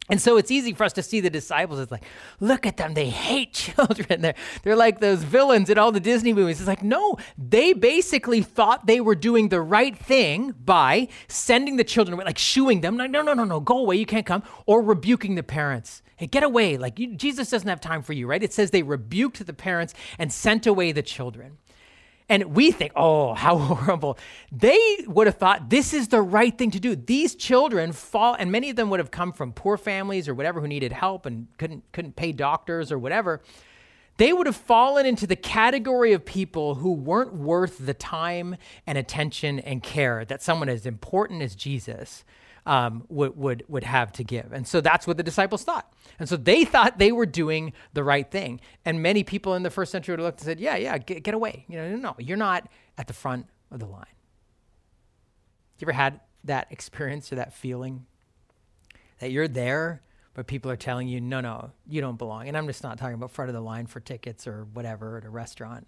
And 0.08 0.22
so 0.22 0.36
it's 0.36 0.52
easy 0.52 0.72
for 0.72 0.84
us 0.84 0.92
to 0.94 1.02
see 1.02 1.20
the 1.20 1.30
disciples. 1.30 1.80
It's 1.80 1.90
like, 1.90 2.04
look 2.38 2.64
at 2.64 2.76
them. 2.76 2.94
They 2.94 3.08
hate 3.08 3.52
children. 3.76 4.20
They're, 4.20 4.36
they're 4.62 4.76
like 4.76 5.00
those 5.00 5.24
villains 5.24 5.68
in 5.68 5.78
all 5.78 5.90
the 5.90 6.00
Disney 6.00 6.32
movies. 6.32 6.60
It's 6.60 6.68
like, 6.68 6.82
no, 6.82 7.16
they 7.36 7.72
basically 7.72 8.42
thought 8.42 8.86
they 8.86 9.00
were 9.00 9.16
doing 9.16 9.48
the 9.48 9.60
right 9.60 9.96
thing 9.96 10.54
by 10.64 11.08
sending 11.26 11.76
the 11.76 11.84
children 11.84 12.14
away, 12.14 12.24
like 12.24 12.38
shooing 12.38 12.82
them. 12.82 12.96
Like, 12.96 13.10
no, 13.10 13.22
no, 13.22 13.34
no, 13.34 13.44
no, 13.44 13.58
go 13.58 13.78
away. 13.78 13.96
You 13.96 14.06
can't 14.06 14.26
come. 14.26 14.44
Or 14.66 14.80
rebuking 14.80 15.34
the 15.34 15.42
parents. 15.42 16.02
Hey, 16.16 16.26
get 16.26 16.44
away. 16.44 16.78
Like, 16.78 16.98
you, 16.98 17.14
Jesus 17.16 17.50
doesn't 17.50 17.68
have 17.68 17.80
time 17.80 18.02
for 18.02 18.12
you, 18.12 18.26
right? 18.26 18.42
It 18.42 18.52
says 18.52 18.70
they 18.70 18.82
rebuked 18.82 19.44
the 19.44 19.52
parents 19.52 19.92
and 20.18 20.32
sent 20.32 20.66
away 20.66 20.92
the 20.92 21.02
children. 21.02 21.58
And 22.28 22.56
we 22.56 22.72
think, 22.72 22.92
oh, 22.96 23.34
how 23.34 23.58
horrible. 23.58 24.18
They 24.50 24.98
would 25.06 25.26
have 25.26 25.36
thought 25.36 25.70
this 25.70 25.94
is 25.94 26.08
the 26.08 26.22
right 26.22 26.56
thing 26.56 26.70
to 26.72 26.80
do. 26.80 26.96
These 26.96 27.36
children 27.36 27.92
fall, 27.92 28.34
and 28.34 28.50
many 28.50 28.70
of 28.70 28.76
them 28.76 28.90
would 28.90 29.00
have 29.00 29.10
come 29.10 29.32
from 29.32 29.52
poor 29.52 29.76
families 29.76 30.28
or 30.28 30.34
whatever 30.34 30.60
who 30.60 30.68
needed 30.68 30.92
help 30.92 31.26
and 31.26 31.46
couldn't, 31.58 31.84
couldn't 31.92 32.16
pay 32.16 32.32
doctors 32.32 32.90
or 32.90 32.98
whatever. 32.98 33.40
They 34.18 34.32
would 34.32 34.46
have 34.46 34.56
fallen 34.56 35.04
into 35.04 35.26
the 35.26 35.36
category 35.36 36.12
of 36.12 36.24
people 36.24 36.76
who 36.76 36.92
weren't 36.92 37.34
worth 37.34 37.84
the 37.84 37.94
time 37.94 38.56
and 38.86 38.96
attention 38.96 39.58
and 39.60 39.82
care 39.82 40.24
that 40.24 40.42
someone 40.42 40.70
as 40.70 40.86
important 40.86 41.42
as 41.42 41.54
Jesus 41.54 42.24
um, 42.66 43.04
would, 43.08 43.36
would, 43.36 43.64
would 43.68 43.84
have 43.84 44.12
to 44.12 44.24
give. 44.24 44.52
And 44.52 44.66
so 44.66 44.80
that's 44.80 45.06
what 45.06 45.16
the 45.16 45.22
disciples 45.22 45.62
thought. 45.62 45.90
And 46.18 46.28
so 46.28 46.36
they 46.36 46.64
thought 46.64 46.98
they 46.98 47.12
were 47.12 47.24
doing 47.24 47.72
the 47.94 48.02
right 48.02 48.28
thing. 48.28 48.60
And 48.84 49.00
many 49.00 49.22
people 49.22 49.54
in 49.54 49.62
the 49.62 49.70
first 49.70 49.92
century 49.92 50.12
would 50.12 50.18
have 50.18 50.26
looked 50.26 50.40
and 50.40 50.46
said, 50.46 50.60
yeah, 50.60 50.76
yeah, 50.76 50.98
get, 50.98 51.22
get 51.22 51.34
away. 51.34 51.64
You 51.68 51.76
know, 51.76 51.96
no, 51.96 52.16
you're 52.18 52.36
not 52.36 52.68
at 52.98 53.06
the 53.06 53.12
front 53.12 53.46
of 53.70 53.78
the 53.78 53.86
line. 53.86 54.04
You 55.78 55.84
ever 55.86 55.92
had 55.92 56.20
that 56.44 56.66
experience 56.70 57.32
or 57.32 57.36
that 57.36 57.52
feeling 57.52 58.06
that 59.20 59.30
you're 59.30 59.48
there, 59.48 60.02
but 60.34 60.46
people 60.46 60.70
are 60.70 60.76
telling 60.76 61.06
you, 61.06 61.20
no, 61.20 61.40
no, 61.40 61.70
you 61.86 62.00
don't 62.00 62.18
belong. 62.18 62.48
And 62.48 62.56
I'm 62.56 62.66
just 62.66 62.82
not 62.82 62.98
talking 62.98 63.14
about 63.14 63.30
front 63.30 63.48
of 63.48 63.54
the 63.54 63.60
line 63.60 63.86
for 63.86 64.00
tickets 64.00 64.46
or 64.46 64.66
whatever 64.72 65.18
at 65.18 65.24
a 65.24 65.30
restaurant 65.30 65.86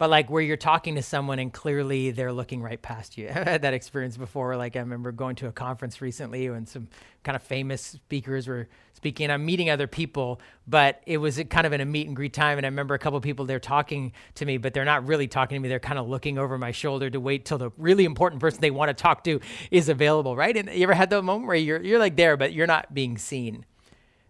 but 0.00 0.08
like 0.08 0.30
where 0.30 0.40
you're 0.40 0.56
talking 0.56 0.94
to 0.94 1.02
someone 1.02 1.38
and 1.38 1.52
clearly 1.52 2.10
they're 2.10 2.32
looking 2.32 2.62
right 2.62 2.80
past 2.80 3.18
you. 3.18 3.28
I 3.34 3.44
had 3.44 3.62
that 3.62 3.74
experience 3.74 4.16
before. 4.16 4.56
Like 4.56 4.74
I 4.74 4.78
remember 4.78 5.12
going 5.12 5.36
to 5.36 5.46
a 5.46 5.52
conference 5.52 6.00
recently 6.00 6.46
and 6.46 6.66
some 6.66 6.88
kind 7.22 7.36
of 7.36 7.42
famous 7.42 7.82
speakers 7.82 8.48
were 8.48 8.66
speaking. 8.94 9.30
I'm 9.30 9.44
meeting 9.44 9.68
other 9.68 9.86
people, 9.86 10.40
but 10.66 11.02
it 11.04 11.18
was 11.18 11.38
kind 11.50 11.66
of 11.66 11.74
in 11.74 11.82
a 11.82 11.84
meet 11.84 12.06
and 12.06 12.16
greet 12.16 12.32
time. 12.32 12.56
And 12.56 12.64
I 12.64 12.70
remember 12.70 12.94
a 12.94 12.98
couple 12.98 13.20
people 13.20 13.44
there 13.44 13.60
talking 13.60 14.14
to 14.36 14.46
me, 14.46 14.56
but 14.56 14.72
they're 14.72 14.86
not 14.86 15.06
really 15.06 15.28
talking 15.28 15.56
to 15.56 15.60
me. 15.60 15.68
They're 15.68 15.78
kind 15.78 15.98
of 15.98 16.08
looking 16.08 16.38
over 16.38 16.56
my 16.56 16.70
shoulder 16.70 17.10
to 17.10 17.20
wait 17.20 17.44
till 17.44 17.58
the 17.58 17.70
really 17.76 18.06
important 18.06 18.40
person 18.40 18.62
they 18.62 18.70
want 18.70 18.88
to 18.88 18.94
talk 18.94 19.22
to 19.24 19.38
is 19.70 19.90
available, 19.90 20.34
right? 20.34 20.56
And 20.56 20.70
you 20.70 20.84
ever 20.84 20.94
had 20.94 21.10
that 21.10 21.20
moment 21.20 21.46
where 21.46 21.56
you're 21.56 21.82
you're 21.82 21.98
like 21.98 22.16
there, 22.16 22.38
but 22.38 22.54
you're 22.54 22.66
not 22.66 22.94
being 22.94 23.18
seen? 23.18 23.66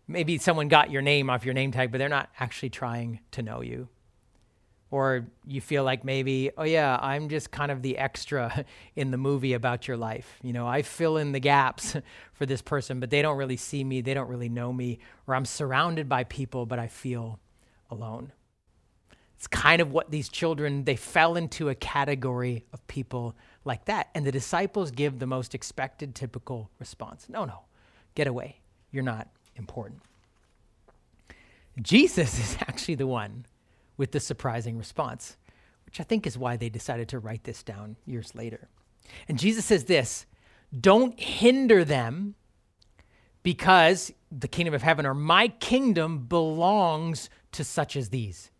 Maybe 0.08 0.36
someone 0.38 0.66
got 0.66 0.90
your 0.90 1.02
name 1.02 1.30
off 1.30 1.44
your 1.44 1.54
name 1.54 1.70
tag, 1.70 1.92
but 1.92 1.98
they're 1.98 2.08
not 2.08 2.28
actually 2.40 2.70
trying 2.70 3.20
to 3.30 3.42
know 3.44 3.60
you 3.60 3.88
or 4.90 5.26
you 5.47 5.61
feel 5.61 5.85
like 5.85 6.04
maybe, 6.04 6.50
oh 6.59 6.64
yeah, 6.64 6.99
I'm 7.00 7.28
just 7.28 7.50
kind 7.50 7.70
of 7.70 7.82
the 7.82 7.97
extra 7.97 8.64
in 8.97 9.11
the 9.11 9.16
movie 9.16 9.52
about 9.52 9.87
your 9.87 9.97
life. 9.97 10.38
You 10.42 10.52
know, 10.52 10.66
I 10.66 10.82
fill 10.82 11.16
in 11.16 11.32
the 11.32 11.40
gaps 11.40 11.97
for 12.32 12.47
this 12.47 12.62
person, 12.62 12.99
but 13.00 13.11
they 13.11 13.23
don't 13.23 13.37
really 13.37 13.56
see 13.56 13.85
me, 13.85 14.00
they 14.00 14.14
don't 14.14 14.28
really 14.28 14.49
know 14.49 14.73
me, 14.73 14.99
or 15.26 15.35
I'm 15.35 15.44
surrounded 15.44 16.09
by 16.09 16.25
people, 16.25 16.66
but 16.66 16.78
I 16.78 16.88
feel 16.88 17.38
alone. 17.90 18.32
It's 19.37 19.47
kind 19.47 19.80
of 19.80 19.90
what 19.90 20.11
these 20.11 20.29
children, 20.29 20.85
they 20.85 20.96
fell 20.96 21.37
into 21.37 21.70
a 21.70 21.74
category 21.74 22.64
of 22.74 22.87
people 22.88 23.35
like 23.64 23.87
that. 23.87 24.11
And 24.14 24.26
the 24.26 24.33
disciples 24.33 24.90
give 24.90 25.18
the 25.18 25.26
most 25.26 25.55
expected, 25.55 26.14
typical 26.14 26.70
response 26.79 27.26
no, 27.29 27.46
no, 27.46 27.61
get 28.14 28.26
away. 28.26 28.61
You're 28.90 29.03
not 29.03 29.29
important. 29.57 30.03
Jesus 31.81 32.38
is 32.38 32.59
actually 32.61 32.96
the 32.96 33.07
one 33.07 33.46
with 34.00 34.12
the 34.12 34.18
surprising 34.18 34.78
response, 34.78 35.36
which 35.84 36.00
I 36.00 36.04
think 36.04 36.26
is 36.26 36.38
why 36.38 36.56
they 36.56 36.70
decided 36.70 37.10
to 37.10 37.18
write 37.18 37.44
this 37.44 37.62
down 37.62 37.96
years 38.06 38.34
later. 38.34 38.70
And 39.28 39.38
Jesus 39.38 39.66
says 39.66 39.84
this 39.84 40.24
don't 40.80 41.20
hinder 41.20 41.84
them 41.84 42.34
because 43.42 44.10
the 44.32 44.48
kingdom 44.48 44.72
of 44.72 44.80
heaven 44.80 45.04
or 45.04 45.12
my 45.12 45.48
kingdom 45.48 46.20
belongs 46.20 47.28
to 47.52 47.62
such 47.62 47.94
as 47.94 48.08
these. 48.08 48.50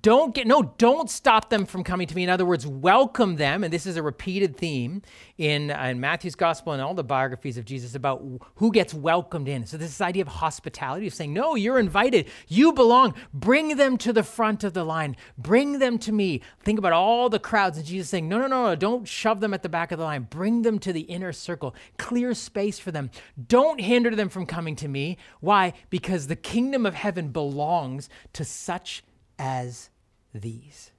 Don't 0.00 0.32
get, 0.32 0.46
no, 0.46 0.62
don't 0.78 1.10
stop 1.10 1.50
them 1.50 1.66
from 1.66 1.82
coming 1.82 2.06
to 2.06 2.14
me. 2.14 2.22
In 2.22 2.30
other 2.30 2.46
words, 2.46 2.64
welcome 2.64 3.34
them. 3.34 3.64
And 3.64 3.72
this 3.72 3.84
is 3.84 3.96
a 3.96 4.02
repeated 4.02 4.56
theme 4.56 5.02
in, 5.38 5.72
uh, 5.72 5.82
in 5.82 5.98
Matthew's 5.98 6.36
gospel 6.36 6.72
and 6.72 6.80
all 6.80 6.94
the 6.94 7.02
biographies 7.02 7.58
of 7.58 7.64
Jesus 7.64 7.96
about 7.96 8.24
who 8.54 8.70
gets 8.70 8.94
welcomed 8.94 9.48
in. 9.48 9.66
So, 9.66 9.76
this 9.76 10.00
idea 10.00 10.22
of 10.22 10.28
hospitality 10.28 11.08
of 11.08 11.14
saying, 11.14 11.32
no, 11.32 11.56
you're 11.56 11.80
invited. 11.80 12.28
You 12.46 12.72
belong. 12.72 13.14
Bring 13.34 13.76
them 13.76 13.98
to 13.98 14.12
the 14.12 14.22
front 14.22 14.62
of 14.62 14.72
the 14.72 14.84
line. 14.84 15.16
Bring 15.36 15.80
them 15.80 15.98
to 15.98 16.12
me. 16.12 16.42
Think 16.60 16.78
about 16.78 16.92
all 16.92 17.28
the 17.28 17.40
crowds 17.40 17.76
and 17.76 17.84
Jesus 17.84 18.08
saying, 18.08 18.28
no, 18.28 18.38
no, 18.38 18.46
no, 18.46 18.66
no, 18.66 18.76
don't 18.76 19.06
shove 19.06 19.40
them 19.40 19.52
at 19.52 19.64
the 19.64 19.68
back 19.68 19.90
of 19.90 19.98
the 19.98 20.04
line. 20.04 20.28
Bring 20.30 20.62
them 20.62 20.78
to 20.78 20.92
the 20.92 21.00
inner 21.02 21.32
circle. 21.32 21.74
Clear 21.98 22.34
space 22.34 22.78
for 22.78 22.92
them. 22.92 23.10
Don't 23.48 23.80
hinder 23.80 24.14
them 24.14 24.28
from 24.28 24.46
coming 24.46 24.76
to 24.76 24.86
me. 24.86 25.18
Why? 25.40 25.72
Because 25.90 26.28
the 26.28 26.36
kingdom 26.36 26.86
of 26.86 26.94
heaven 26.94 27.28
belongs 27.28 28.08
to 28.34 28.44
such 28.44 29.02
as 29.38 29.90
these. 30.34 30.90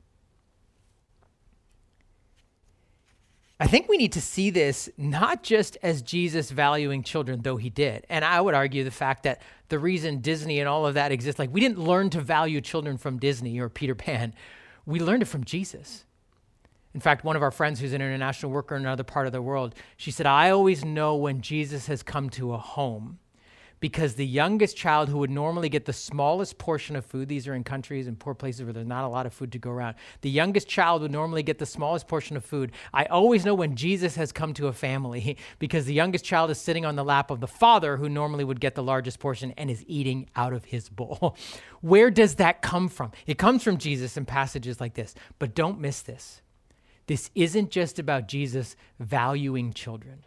I 3.60 3.68
think 3.68 3.88
we 3.88 3.98
need 3.98 4.12
to 4.14 4.22
see 4.22 4.50
this 4.50 4.90
not 4.98 5.42
just 5.42 5.78
as 5.82 6.02
Jesus 6.02 6.52
valuing 6.52 7.02
children, 7.02 7.42
though 7.44 7.56
he 7.56 7.70
did. 7.70 8.06
And 8.10 8.26
I 8.26 8.42
would 8.42 8.54
argue 8.54 8.84
the 8.84 8.92
fact 8.92 9.24
that 9.24 9.42
the 9.70 9.80
reason 9.80 10.20
Disney 10.20 10.60
and 10.60 10.68
all 10.68 10.86
of 10.86 10.96
that 10.96 11.14
exists, 11.14 11.40
like 11.40 11.54
we 11.54 11.62
didn't 11.62 11.80
learn 11.80 12.10
to 12.10 12.20
value 12.20 12.60
children 12.60 12.98
from 12.98 13.20
Disney 13.20 13.60
or 13.60 13.70
Peter 13.70 13.96
Pan, 13.96 14.34
we 14.86 15.00
learned 15.00 15.22
it 15.22 15.28
from 15.28 15.46
Jesus. 15.46 16.04
In 16.94 17.00
fact, 17.00 17.24
one 17.24 17.36
of 17.36 17.42
our 17.42 17.52
friends 17.52 17.80
who's 17.80 17.94
an 17.94 18.02
international 18.02 18.52
worker 18.52 18.76
in 18.76 18.82
another 18.82 19.04
part 19.04 19.28
of 19.28 19.32
the 19.32 19.42
world, 19.42 19.76
she 19.98 20.12
said, 20.12 20.26
I 20.26 20.50
always 20.50 20.84
know 20.84 21.16
when 21.16 21.42
Jesus 21.42 21.88
has 21.88 22.04
come 22.04 22.30
to 22.32 22.54
a 22.54 22.58
home 22.58 23.20
because 23.84 24.14
the 24.14 24.26
youngest 24.26 24.78
child 24.78 25.10
who 25.10 25.18
would 25.18 25.30
normally 25.30 25.68
get 25.68 25.84
the 25.84 25.92
smallest 25.92 26.58
portion 26.58 26.96
of 26.96 27.06
food, 27.06 27.28
these 27.28 27.50
are 27.50 27.54
in 27.54 27.66
countries 27.66 28.08
and 28.08 28.18
poor 28.18 28.34
places 28.34 28.64
where 28.64 28.72
there's 28.72 28.88
not 28.88 29.04
a 29.04 29.10
lot 29.10 29.26
of 29.26 29.34
food 29.34 29.52
to 29.52 29.60
go 29.60 29.72
around, 29.72 29.96
the 30.22 30.30
youngest 30.30 30.70
child 30.70 31.02
would 31.02 31.12
normally 31.12 31.44
get 31.44 31.58
the 31.58 31.66
smallest 31.66 32.08
portion 32.08 32.38
of 32.38 32.46
food. 32.46 32.72
I 32.94 33.04
always 33.04 33.44
know 33.44 33.54
when 33.54 33.76
Jesus 33.76 34.16
has 34.16 34.32
come 34.32 34.54
to 34.54 34.68
a 34.68 34.72
family 34.72 35.36
because 35.60 35.84
the 35.84 35.94
youngest 35.94 36.24
child 36.24 36.50
is 36.50 36.62
sitting 36.62 36.86
on 36.86 36.96
the 36.96 37.04
lap 37.04 37.30
of 37.30 37.42
the 37.42 37.46
father 37.48 37.98
who 37.98 38.08
normally 38.08 38.46
would 38.46 38.62
get 38.62 38.74
the 38.74 38.82
largest 38.82 39.20
portion 39.20 39.54
and 39.58 39.70
is 39.70 39.84
eating 39.86 40.30
out 40.34 40.54
of 40.54 40.64
his 40.64 40.88
bowl. 40.88 41.36
Where 41.82 42.10
does 42.10 42.36
that 42.36 42.62
come 42.62 42.88
from? 42.88 43.12
It 43.28 43.38
comes 43.38 43.64
from 43.64 43.80
Jesus 43.80 44.16
in 44.16 44.24
passages 44.24 44.80
like 44.80 44.94
this. 44.94 45.14
But 45.40 45.56
don't 45.56 45.82
miss 45.82 46.02
this. 46.04 46.42
This 47.08 47.30
isn't 47.36 47.70
just 47.70 48.00
about 48.00 48.30
Jesus 48.30 48.78
valuing 48.98 49.74
children. 49.74 50.24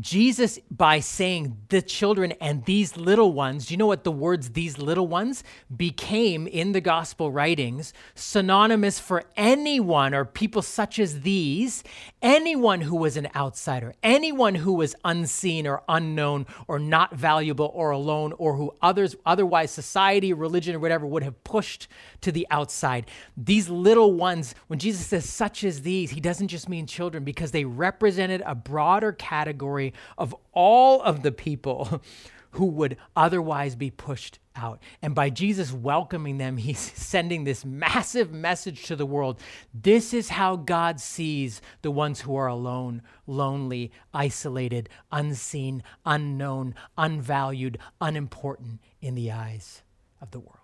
Jesus, 0.00 0.58
by 0.70 1.00
saying 1.00 1.58
the 1.68 1.82
children 1.82 2.32
and 2.40 2.64
these 2.64 2.96
little 2.96 3.34
ones, 3.34 3.66
do 3.66 3.74
you 3.74 3.78
know 3.78 3.86
what 3.86 4.04
the 4.04 4.10
words 4.10 4.50
these 4.50 4.78
little 4.78 5.06
ones 5.06 5.44
became 5.74 6.46
in 6.46 6.72
the 6.72 6.80
gospel 6.80 7.30
writings? 7.30 7.92
Synonymous 8.14 8.98
for 8.98 9.24
anyone 9.36 10.14
or 10.14 10.24
people 10.24 10.62
such 10.62 10.98
as 10.98 11.20
these, 11.20 11.84
anyone 12.22 12.80
who 12.80 12.96
was 12.96 13.18
an 13.18 13.28
outsider, 13.36 13.94
anyone 14.02 14.54
who 14.54 14.72
was 14.72 14.94
unseen 15.04 15.66
or 15.66 15.82
unknown 15.90 16.46
or 16.68 16.78
not 16.78 17.14
valuable 17.14 17.70
or 17.74 17.90
alone 17.90 18.32
or 18.38 18.56
who 18.56 18.74
others, 18.80 19.14
otherwise 19.26 19.70
society, 19.70 20.32
religion, 20.32 20.74
or 20.74 20.78
whatever 20.78 21.06
would 21.06 21.22
have 21.22 21.44
pushed 21.44 21.86
to 22.22 22.32
the 22.32 22.46
outside. 22.50 23.10
These 23.36 23.68
little 23.68 24.14
ones, 24.14 24.54
when 24.68 24.78
Jesus 24.78 25.04
says 25.04 25.28
such 25.28 25.64
as 25.64 25.82
these, 25.82 26.12
he 26.12 26.20
doesn't 26.20 26.48
just 26.48 26.66
mean 26.66 26.86
children 26.86 27.24
because 27.24 27.50
they 27.50 27.66
represented 27.66 28.42
a 28.46 28.54
broader 28.54 29.12
category 29.12 29.81
of 30.16 30.34
all 30.52 31.02
of 31.02 31.22
the 31.22 31.32
people 31.32 32.02
who 32.52 32.66
would 32.66 32.96
otherwise 33.16 33.74
be 33.74 33.90
pushed 33.90 34.38
out. 34.54 34.80
And 35.00 35.14
by 35.14 35.30
Jesus 35.30 35.72
welcoming 35.72 36.38
them, 36.38 36.56
he's 36.58 36.78
sending 36.78 37.44
this 37.44 37.64
massive 37.64 38.32
message 38.32 38.84
to 38.84 38.96
the 38.96 39.06
world. 39.06 39.40
This 39.74 40.14
is 40.14 40.28
how 40.28 40.56
God 40.56 41.00
sees 41.00 41.60
the 41.82 41.90
ones 41.90 42.20
who 42.20 42.36
are 42.36 42.46
alone, 42.46 43.02
lonely, 43.26 43.90
isolated, 44.12 44.88
unseen, 45.10 45.82
unknown, 46.04 46.74
unvalued, 46.96 47.78
unimportant 48.00 48.80
in 49.00 49.14
the 49.14 49.32
eyes 49.32 49.82
of 50.20 50.30
the 50.30 50.40
world. 50.40 50.58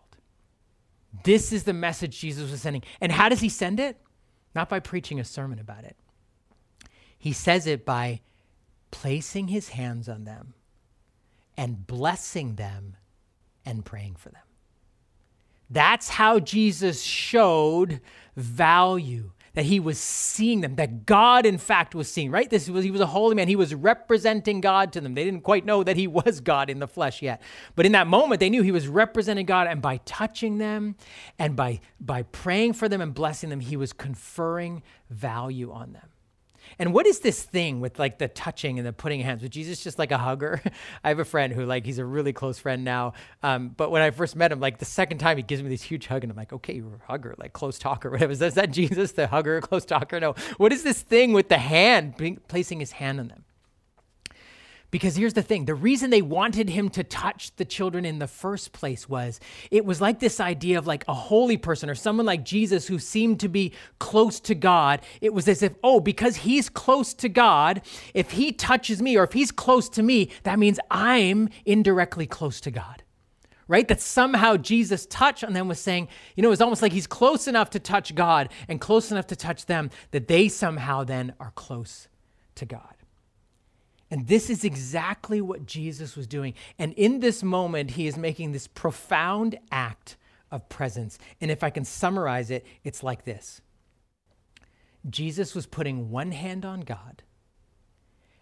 This 1.24 1.52
is 1.52 1.64
the 1.64 1.72
message 1.72 2.20
Jesus 2.20 2.50
was 2.50 2.60
sending. 2.60 2.82
And 3.00 3.10
how 3.10 3.28
does 3.28 3.40
he 3.40 3.48
send 3.48 3.80
it? 3.80 3.96
Not 4.54 4.68
by 4.68 4.80
preaching 4.80 5.18
a 5.18 5.24
sermon 5.24 5.58
about 5.58 5.84
it. 5.84 5.96
He 7.18 7.32
says 7.32 7.66
it 7.66 7.84
by 7.84 8.20
placing 8.90 9.48
his 9.48 9.70
hands 9.70 10.08
on 10.08 10.24
them 10.24 10.54
and 11.56 11.86
blessing 11.86 12.54
them 12.56 12.96
and 13.64 13.84
praying 13.84 14.16
for 14.16 14.30
them. 14.30 14.42
That's 15.70 16.08
how 16.08 16.38
Jesus 16.38 17.02
showed 17.02 18.00
value 18.36 19.32
that 19.54 19.64
he 19.64 19.80
was 19.80 19.98
seeing 19.98 20.60
them, 20.60 20.76
that 20.76 21.04
God, 21.04 21.44
in 21.44 21.58
fact, 21.58 21.92
was 21.92 22.08
seeing, 22.08 22.30
right? 22.30 22.48
This 22.48 22.70
was, 22.70 22.84
he 22.84 22.92
was 22.92 23.00
a 23.00 23.06
holy 23.06 23.34
man. 23.34 23.48
He 23.48 23.56
was 23.56 23.74
representing 23.74 24.60
God 24.60 24.92
to 24.92 25.00
them. 25.00 25.14
They 25.14 25.24
didn't 25.24 25.40
quite 25.40 25.64
know 25.64 25.82
that 25.82 25.96
he 25.96 26.06
was 26.06 26.40
God 26.40 26.70
in 26.70 26.78
the 26.78 26.86
flesh 26.86 27.22
yet. 27.22 27.42
But 27.74 27.84
in 27.84 27.92
that 27.92 28.06
moment, 28.06 28.38
they 28.38 28.50
knew 28.50 28.62
he 28.62 28.70
was 28.70 28.86
representing 28.86 29.46
God. 29.46 29.66
And 29.66 29.82
by 29.82 29.96
touching 30.04 30.58
them 30.58 30.94
and 31.40 31.56
by, 31.56 31.80
by 32.00 32.22
praying 32.22 32.74
for 32.74 32.88
them 32.88 33.00
and 33.00 33.12
blessing 33.12 33.50
them, 33.50 33.58
he 33.58 33.76
was 33.76 33.92
conferring 33.92 34.82
value 35.10 35.72
on 35.72 35.92
them. 35.92 36.08
And 36.78 36.92
what 36.92 37.06
is 37.06 37.20
this 37.20 37.42
thing 37.42 37.80
with 37.80 37.98
like 37.98 38.18
the 38.18 38.28
touching 38.28 38.78
and 38.78 38.86
the 38.86 38.92
putting 38.92 39.20
hands? 39.20 39.42
Was 39.42 39.50
Jesus 39.50 39.82
just 39.82 39.98
like 39.98 40.12
a 40.12 40.18
hugger? 40.18 40.60
I 41.04 41.08
have 41.08 41.18
a 41.18 41.24
friend 41.24 41.52
who 41.52 41.64
like 41.64 41.86
he's 41.86 41.98
a 41.98 42.04
really 42.04 42.32
close 42.32 42.58
friend 42.58 42.84
now. 42.84 43.14
Um, 43.42 43.70
but 43.76 43.90
when 43.90 44.02
I 44.02 44.10
first 44.10 44.36
met 44.36 44.52
him, 44.52 44.60
like 44.60 44.78
the 44.78 44.84
second 44.84 45.18
time 45.18 45.36
he 45.36 45.42
gives 45.42 45.62
me 45.62 45.68
this 45.68 45.82
huge 45.82 46.06
hug, 46.06 46.24
and 46.24 46.30
I'm 46.30 46.36
like, 46.36 46.52
okay, 46.52 46.74
you're 46.74 46.94
a 46.94 47.10
hugger, 47.10 47.34
like 47.38 47.52
close 47.52 47.78
talker, 47.78 48.10
whatever. 48.12 48.32
Is 48.32 48.38
that, 48.40 48.46
is 48.48 48.54
that 48.54 48.70
Jesus, 48.70 49.12
the 49.12 49.26
hugger, 49.26 49.60
close 49.62 49.84
talker? 49.84 50.20
No. 50.20 50.34
What 50.56 50.72
is 50.72 50.82
this 50.82 51.00
thing 51.02 51.32
with 51.32 51.48
the 51.48 51.58
hand, 51.58 52.16
being, 52.16 52.38
placing 52.48 52.80
his 52.80 52.92
hand 52.92 53.20
on 53.20 53.28
them? 53.28 53.44
Because 54.90 55.16
here's 55.16 55.34
the 55.34 55.42
thing 55.42 55.66
the 55.66 55.74
reason 55.74 56.08
they 56.08 56.22
wanted 56.22 56.70
him 56.70 56.88
to 56.90 57.04
touch 57.04 57.54
the 57.56 57.64
children 57.66 58.06
in 58.06 58.18
the 58.18 58.26
first 58.26 58.72
place 58.72 59.06
was 59.06 59.38
it 59.70 59.84
was 59.84 60.00
like 60.00 60.18
this 60.18 60.40
idea 60.40 60.78
of 60.78 60.86
like 60.86 61.04
a 61.06 61.14
holy 61.14 61.58
person 61.58 61.90
or 61.90 61.94
someone 61.94 62.24
like 62.24 62.44
Jesus 62.44 62.86
who 62.86 62.98
seemed 62.98 63.40
to 63.40 63.48
be 63.48 63.74
close 63.98 64.40
to 64.40 64.54
God. 64.54 65.00
It 65.20 65.34
was 65.34 65.46
as 65.46 65.62
if, 65.62 65.74
oh, 65.84 66.00
because 66.00 66.36
he's 66.36 66.70
close 66.70 67.12
to 67.14 67.28
God, 67.28 67.82
if 68.14 68.30
he 68.30 68.50
touches 68.50 69.02
me 69.02 69.16
or 69.18 69.24
if 69.24 69.34
he's 69.34 69.52
close 69.52 69.90
to 69.90 70.02
me, 70.02 70.30
that 70.44 70.58
means 70.58 70.80
I'm 70.90 71.50
indirectly 71.66 72.26
close 72.26 72.60
to 72.62 72.70
God. 72.70 73.02
Right? 73.70 73.86
That 73.86 74.00
somehow 74.00 74.56
Jesus' 74.56 75.04
touch 75.04 75.44
on 75.44 75.52
them 75.52 75.68
was 75.68 75.78
saying, 75.78 76.08
you 76.34 76.42
know, 76.42 76.48
it 76.48 76.50
was 76.50 76.62
almost 76.62 76.80
like 76.80 76.92
he's 76.92 77.06
close 77.06 77.46
enough 77.46 77.68
to 77.70 77.78
touch 77.78 78.14
God 78.14 78.48
and 78.66 78.80
close 78.80 79.12
enough 79.12 79.26
to 79.26 79.36
touch 79.36 79.66
them 79.66 79.90
that 80.12 80.28
they 80.28 80.48
somehow 80.48 81.04
then 81.04 81.34
are 81.38 81.50
close 81.50 82.08
to 82.54 82.64
God. 82.64 82.94
And 84.10 84.26
this 84.26 84.48
is 84.48 84.64
exactly 84.64 85.40
what 85.40 85.66
Jesus 85.66 86.16
was 86.16 86.26
doing. 86.26 86.54
And 86.78 86.92
in 86.94 87.20
this 87.20 87.42
moment, 87.42 87.92
he 87.92 88.06
is 88.06 88.16
making 88.16 88.52
this 88.52 88.66
profound 88.66 89.58
act 89.70 90.16
of 90.50 90.68
presence. 90.68 91.18
And 91.40 91.50
if 91.50 91.62
I 91.62 91.70
can 91.70 91.84
summarize 91.84 92.50
it, 92.50 92.64
it's 92.84 93.02
like 93.02 93.24
this 93.24 93.60
Jesus 95.08 95.54
was 95.54 95.66
putting 95.66 96.10
one 96.10 96.32
hand 96.32 96.64
on 96.64 96.80
God 96.80 97.22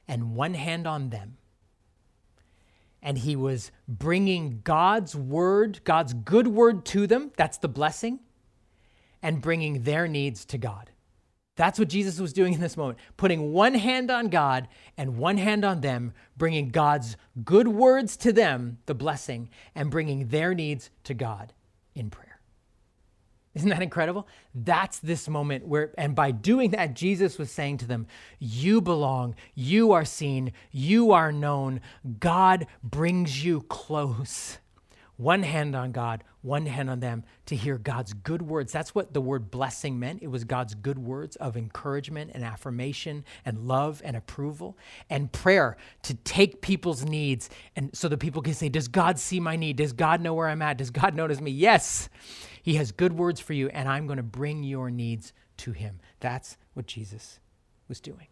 and 0.06 0.34
one 0.34 0.54
hand 0.54 0.86
on 0.86 1.10
them. 1.10 1.36
And 3.02 3.18
he 3.18 3.36
was 3.36 3.70
bringing 3.86 4.60
God's 4.64 5.14
word, 5.14 5.80
God's 5.84 6.12
good 6.12 6.48
word 6.48 6.84
to 6.86 7.06
them. 7.06 7.32
That's 7.36 7.58
the 7.58 7.68
blessing. 7.68 8.20
And 9.22 9.40
bringing 9.40 9.82
their 9.82 10.06
needs 10.08 10.44
to 10.46 10.58
God. 10.58 10.90
That's 11.56 11.78
what 11.78 11.88
Jesus 11.88 12.20
was 12.20 12.34
doing 12.34 12.52
in 12.52 12.60
this 12.60 12.76
moment, 12.76 12.98
putting 13.16 13.52
one 13.52 13.74
hand 13.74 14.10
on 14.10 14.28
God 14.28 14.68
and 14.96 15.16
one 15.16 15.38
hand 15.38 15.64
on 15.64 15.80
them, 15.80 16.12
bringing 16.36 16.68
God's 16.68 17.16
good 17.44 17.66
words 17.66 18.16
to 18.18 18.32
them, 18.32 18.78
the 18.84 18.94
blessing, 18.94 19.48
and 19.74 19.90
bringing 19.90 20.28
their 20.28 20.54
needs 20.54 20.90
to 21.04 21.14
God 21.14 21.54
in 21.94 22.10
prayer. 22.10 22.26
Isn't 23.54 23.70
that 23.70 23.80
incredible? 23.82 24.28
That's 24.54 24.98
this 24.98 25.30
moment 25.30 25.66
where, 25.66 25.94
and 25.96 26.14
by 26.14 26.30
doing 26.30 26.72
that, 26.72 26.92
Jesus 26.92 27.38
was 27.38 27.50
saying 27.50 27.78
to 27.78 27.86
them, 27.86 28.06
You 28.38 28.82
belong, 28.82 29.34
you 29.54 29.92
are 29.92 30.04
seen, 30.04 30.52
you 30.70 31.12
are 31.12 31.32
known. 31.32 31.80
God 32.20 32.66
brings 32.82 33.42
you 33.42 33.62
close 33.62 34.58
one 35.16 35.42
hand 35.42 35.74
on 35.74 35.92
God, 35.92 36.22
one 36.42 36.66
hand 36.66 36.90
on 36.90 37.00
them 37.00 37.24
to 37.46 37.56
hear 37.56 37.78
God's 37.78 38.12
good 38.12 38.42
words. 38.42 38.72
That's 38.72 38.94
what 38.94 39.14
the 39.14 39.20
word 39.20 39.50
blessing 39.50 39.98
meant. 39.98 40.22
It 40.22 40.28
was 40.28 40.44
God's 40.44 40.74
good 40.74 40.98
words 40.98 41.36
of 41.36 41.56
encouragement 41.56 42.32
and 42.34 42.44
affirmation 42.44 43.24
and 43.44 43.66
love 43.66 44.02
and 44.04 44.16
approval 44.16 44.76
and 45.08 45.32
prayer 45.32 45.76
to 46.02 46.14
take 46.14 46.60
people's 46.60 47.04
needs 47.04 47.48
and 47.74 47.96
so 47.96 48.08
that 48.08 48.18
people 48.18 48.42
can 48.42 48.54
say, 48.54 48.68
Does 48.68 48.88
God 48.88 49.18
see 49.18 49.40
my 49.40 49.56
need? 49.56 49.76
Does 49.76 49.92
God 49.92 50.20
know 50.20 50.34
where 50.34 50.48
I'm 50.48 50.62
at? 50.62 50.78
Does 50.78 50.90
God 50.90 51.14
notice 51.14 51.40
me? 51.40 51.50
Yes, 51.50 52.08
He 52.62 52.74
has 52.74 52.92
good 52.92 53.12
words 53.12 53.40
for 53.40 53.54
you, 53.54 53.68
and 53.68 53.88
I'm 53.88 54.06
going 54.06 54.18
to 54.18 54.22
bring 54.22 54.62
your 54.62 54.90
needs 54.90 55.32
to 55.58 55.72
Him. 55.72 56.00
That's 56.20 56.58
what 56.74 56.86
Jesus 56.86 57.40
was 57.88 58.00
doing. 58.00 58.26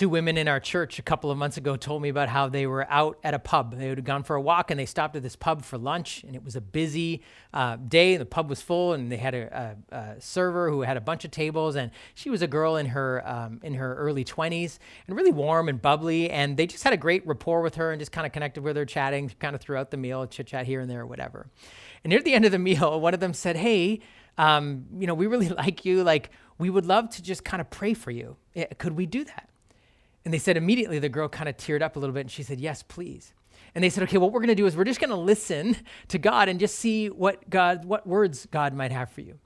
Two 0.00 0.08
women 0.08 0.38
in 0.38 0.48
our 0.48 0.60
church 0.60 0.98
a 0.98 1.02
couple 1.02 1.30
of 1.30 1.36
months 1.36 1.58
ago 1.58 1.76
told 1.76 2.00
me 2.00 2.08
about 2.08 2.30
how 2.30 2.48
they 2.48 2.66
were 2.66 2.90
out 2.90 3.18
at 3.22 3.34
a 3.34 3.38
pub. 3.38 3.76
They 3.76 3.88
had 3.88 4.02
gone 4.02 4.22
for 4.22 4.34
a 4.34 4.40
walk 4.40 4.70
and 4.70 4.80
they 4.80 4.86
stopped 4.86 5.14
at 5.14 5.22
this 5.22 5.36
pub 5.36 5.62
for 5.62 5.76
lunch, 5.76 6.24
and 6.24 6.34
it 6.34 6.42
was 6.42 6.56
a 6.56 6.60
busy 6.62 7.20
uh, 7.52 7.76
day. 7.76 8.16
The 8.16 8.24
pub 8.24 8.48
was 8.48 8.62
full, 8.62 8.94
and 8.94 9.12
they 9.12 9.18
had 9.18 9.34
a, 9.34 9.76
a, 9.92 9.94
a, 9.94 10.18
server 10.18 10.70
who 10.70 10.80
had 10.80 10.96
a 10.96 11.02
bunch 11.02 11.26
of 11.26 11.32
tables, 11.32 11.76
and 11.76 11.90
she 12.14 12.30
was 12.30 12.40
a 12.40 12.46
girl 12.46 12.76
in 12.76 12.86
her 12.86 13.22
um, 13.28 13.60
in 13.62 13.74
her 13.74 13.94
early 13.96 14.24
20s 14.24 14.78
and 15.06 15.14
really 15.14 15.32
warm 15.32 15.68
and 15.68 15.82
bubbly. 15.82 16.30
And 16.30 16.56
they 16.56 16.66
just 16.66 16.82
had 16.82 16.94
a 16.94 16.96
great 16.96 17.26
rapport 17.26 17.60
with 17.60 17.74
her 17.74 17.92
and 17.92 18.00
just 18.00 18.10
kind 18.10 18.26
of 18.26 18.32
connected 18.32 18.62
with 18.62 18.76
her, 18.76 18.86
chatting 18.86 19.30
kind 19.38 19.54
of 19.54 19.60
throughout 19.60 19.90
the 19.90 19.98
meal, 19.98 20.26
chit 20.26 20.46
chat 20.46 20.64
here 20.64 20.80
and 20.80 20.88
there, 20.88 21.02
or 21.02 21.06
whatever. 21.06 21.50
And 22.04 22.10
near 22.10 22.22
the 22.22 22.32
end 22.32 22.46
of 22.46 22.52
the 22.52 22.58
meal, 22.70 22.98
one 22.98 23.12
of 23.12 23.20
them 23.20 23.34
said, 23.34 23.54
"Hey, 23.54 24.00
um, 24.38 24.86
you 24.98 25.06
know, 25.06 25.12
we 25.12 25.26
really 25.26 25.48
like 25.50 25.84
you. 25.84 26.02
Like, 26.02 26.30
we 26.56 26.70
would 26.70 26.86
love 26.86 27.10
to 27.10 27.22
just 27.22 27.44
kind 27.44 27.60
of 27.60 27.68
pray 27.68 27.92
for 27.92 28.10
you. 28.10 28.38
Could 28.78 28.94
we 28.94 29.04
do 29.04 29.24
that?" 29.24 29.49
And 30.24 30.34
they 30.34 30.38
said 30.38 30.56
immediately 30.56 30.98
the 30.98 31.08
girl 31.08 31.28
kind 31.28 31.48
of 31.48 31.56
teared 31.56 31.82
up 31.82 31.96
a 31.96 31.98
little 31.98 32.14
bit 32.14 32.20
and 32.20 32.30
she 32.30 32.42
said, 32.42 32.60
Yes, 32.60 32.82
please. 32.82 33.32
And 33.74 33.84
they 33.84 33.90
said, 33.90 34.04
Okay, 34.04 34.18
what 34.18 34.32
we're 34.32 34.40
going 34.40 34.48
to 34.48 34.54
do 34.54 34.66
is 34.66 34.76
we're 34.76 34.84
just 34.84 35.00
going 35.00 35.10
to 35.10 35.16
listen 35.16 35.76
to 36.08 36.18
God 36.18 36.48
and 36.48 36.60
just 36.60 36.76
see 36.78 37.08
what 37.08 37.48
God, 37.48 37.84
what 37.84 38.06
words 38.06 38.46
God 38.50 38.74
might 38.74 38.92
have 38.92 39.10
for 39.10 39.20
you. 39.20 39.38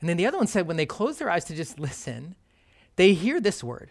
And 0.00 0.08
then 0.08 0.16
the 0.16 0.26
other 0.26 0.38
one 0.38 0.46
said, 0.46 0.66
when 0.66 0.76
they 0.76 0.86
close 0.86 1.18
their 1.18 1.30
eyes 1.30 1.44
to 1.46 1.54
just 1.54 1.78
listen, 1.78 2.36
they 2.96 3.14
hear 3.14 3.40
this 3.40 3.62
word, 3.64 3.90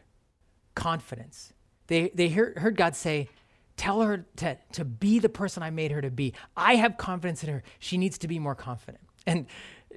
confidence. 0.76 1.54
They, 1.88 2.12
they 2.14 2.30
hear, 2.30 2.54
heard 2.58 2.76
God 2.76 2.96
say, 2.96 3.30
Tell 3.78 4.02
her 4.02 4.26
to, 4.38 4.58
to 4.72 4.84
be 4.84 5.20
the 5.20 5.30
person 5.30 5.62
I 5.62 5.70
made 5.70 5.92
her 5.92 6.02
to 6.02 6.10
be. 6.10 6.34
I 6.56 6.76
have 6.78 6.98
confidence 6.98 7.44
in 7.44 7.50
her. 7.50 7.64
She 7.78 8.00
needs 8.00 8.18
to 8.18 8.28
be 8.28 8.40
more 8.40 8.56
confident. 8.56 9.04
And 9.28 9.46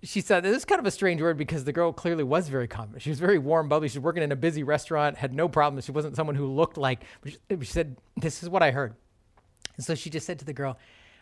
she 0.03 0.21
said 0.21 0.43
this 0.43 0.57
is 0.57 0.64
kind 0.64 0.81
of 0.81 0.87
a 0.87 0.90
strange 0.90 1.23
word 1.23 1.38
because 1.38 1.64
the 1.64 1.73
girl 1.73 1.93
clearly 1.93 2.25
was 2.25 2.49
very 2.49 2.66
confident. 2.69 3.03
She 3.03 3.11
was 3.11 3.21
very 3.21 3.38
warm, 3.38 3.69
bubbly. 3.69 3.88
She 3.88 3.99
was 3.99 4.05
working 4.05 4.23
in 4.23 4.33
a 4.33 4.37
busy 4.37 4.62
restaurant, 4.62 5.16
had 5.16 5.33
no 5.33 5.49
problem. 5.49 5.81
She 5.81 5.93
wasn't 5.93 6.16
someone 6.16 6.37
who 6.37 6.47
looked 6.47 6.77
like. 6.77 7.05
She, 7.25 7.37
she 7.51 7.64
said, 7.64 7.97
"This 8.16 8.43
is 8.43 8.49
what 8.49 8.62
I 8.62 8.73
heard," 8.73 8.95
and 9.77 9.87
so 9.87 9.95
she 9.95 10.11
just 10.11 10.27
said 10.27 10.38
to 10.40 10.45
the 10.45 10.53
girl, 10.53 10.79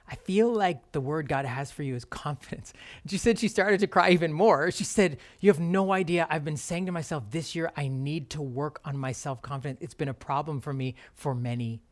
"I 0.09 0.15
feel 0.15 0.53
like 0.53 0.93
the 0.93 1.01
word 1.01 1.29
God 1.29 1.45
has 1.45 1.71
for 1.71 1.83
you 1.83 1.95
is 1.95 2.05
confidence." 2.05 2.73
And 3.03 3.11
she 3.11 3.19
said 3.19 3.39
she 3.39 3.49
started 3.49 3.81
to 3.81 3.87
cry 3.87 4.11
even 4.11 4.33
more. 4.33 4.71
She 4.71 4.85
said, 4.85 5.19
"You 5.41 5.51
have 5.51 5.61
no 5.61 5.93
idea. 5.93 6.27
I've 6.31 6.45
been 6.45 6.57
saying 6.57 6.87
to 6.87 6.93
myself 6.93 7.25
this 7.31 7.55
year, 7.55 7.71
I 7.77 7.89
need 7.89 8.31
to 8.31 8.43
work 8.43 8.81
on 8.85 8.97
my 8.97 9.13
self 9.13 9.43
confidence. 9.43 9.81
It's 9.83 9.95
been 9.95 10.09
a 10.09 10.15
problem 10.15 10.61
for 10.61 10.73
me 10.73 10.95
for 11.15 11.35
many 11.35 11.83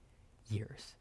years." 0.48 0.94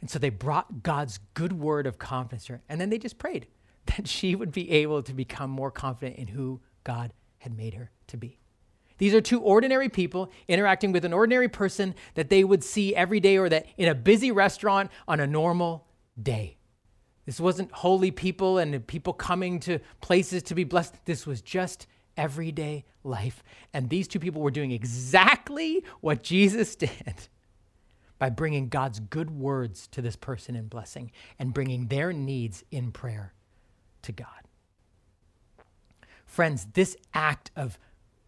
And 0.00 0.10
so 0.10 0.18
they 0.18 0.30
brought 0.30 0.82
God's 0.82 1.18
good 1.32 1.52
word 1.52 1.86
of 1.86 1.98
confidence 1.98 2.46
to 2.46 2.54
her, 2.54 2.62
and 2.68 2.80
then 2.80 2.90
they 2.90 2.98
just 2.98 3.18
prayed. 3.18 3.46
That 3.86 4.08
she 4.08 4.34
would 4.34 4.52
be 4.52 4.70
able 4.70 5.02
to 5.02 5.14
become 5.14 5.50
more 5.50 5.70
confident 5.70 6.16
in 6.16 6.28
who 6.28 6.60
God 6.84 7.12
had 7.38 7.56
made 7.56 7.74
her 7.74 7.90
to 8.08 8.16
be. 8.16 8.38
These 8.98 9.14
are 9.14 9.20
two 9.20 9.40
ordinary 9.40 9.88
people 9.88 10.30
interacting 10.46 10.92
with 10.92 11.04
an 11.04 11.12
ordinary 11.12 11.48
person 11.48 11.94
that 12.14 12.30
they 12.30 12.44
would 12.44 12.62
see 12.62 12.94
every 12.94 13.20
day 13.20 13.36
or 13.36 13.48
that 13.48 13.66
in 13.76 13.88
a 13.88 13.94
busy 13.94 14.30
restaurant 14.30 14.90
on 15.08 15.20
a 15.20 15.26
normal 15.26 15.86
day. 16.20 16.58
This 17.26 17.40
wasn't 17.40 17.72
holy 17.72 18.10
people 18.10 18.58
and 18.58 18.86
people 18.86 19.12
coming 19.12 19.58
to 19.60 19.80
places 20.00 20.42
to 20.44 20.54
be 20.54 20.64
blessed. 20.64 20.94
This 21.06 21.26
was 21.26 21.40
just 21.40 21.86
everyday 22.16 22.84
life. 23.02 23.42
And 23.72 23.88
these 23.88 24.06
two 24.06 24.20
people 24.20 24.42
were 24.42 24.50
doing 24.50 24.70
exactly 24.70 25.84
what 26.00 26.22
Jesus 26.22 26.76
did 26.76 27.28
by 28.18 28.30
bringing 28.30 28.68
God's 28.68 29.00
good 29.00 29.30
words 29.30 29.88
to 29.88 30.00
this 30.00 30.16
person 30.16 30.54
in 30.54 30.68
blessing 30.68 31.10
and 31.38 31.52
bringing 31.52 31.88
their 31.88 32.12
needs 32.12 32.62
in 32.70 32.92
prayer 32.92 33.34
to 34.04 34.12
God. 34.12 34.28
Friends, 36.24 36.66
this 36.72 36.96
act 37.12 37.50
of 37.54 37.78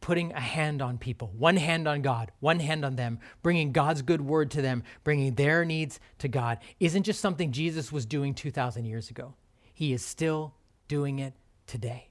putting 0.01 0.33
a 0.33 0.41
hand 0.41 0.81
on 0.81 0.99
people, 0.99 1.33
one 1.37 1.57
hand 1.57 1.89
on 1.89 2.03
God, 2.03 2.31
one 2.39 2.61
hand 2.61 2.85
on 2.85 2.95
them, 2.95 3.19
bringing 3.43 3.73
God's 3.73 4.03
good 4.03 4.21
word 4.21 4.53
to 4.53 4.62
them, 4.62 4.85
bringing 5.03 5.35
their 5.35 5.65
needs 5.65 5.99
to 6.19 6.29
God, 6.29 6.59
isn't 6.79 7.03
just 7.03 7.21
something 7.21 7.51
Jesus 7.51 7.91
was 7.91 8.07
doing 8.07 8.33
2,000 8.33 8.85
years 8.85 9.11
ago. 9.11 9.35
He 9.75 9.93
is 9.93 10.05
still 10.05 10.55
doing 10.87 11.19
it 11.19 11.35
today. 11.67 12.11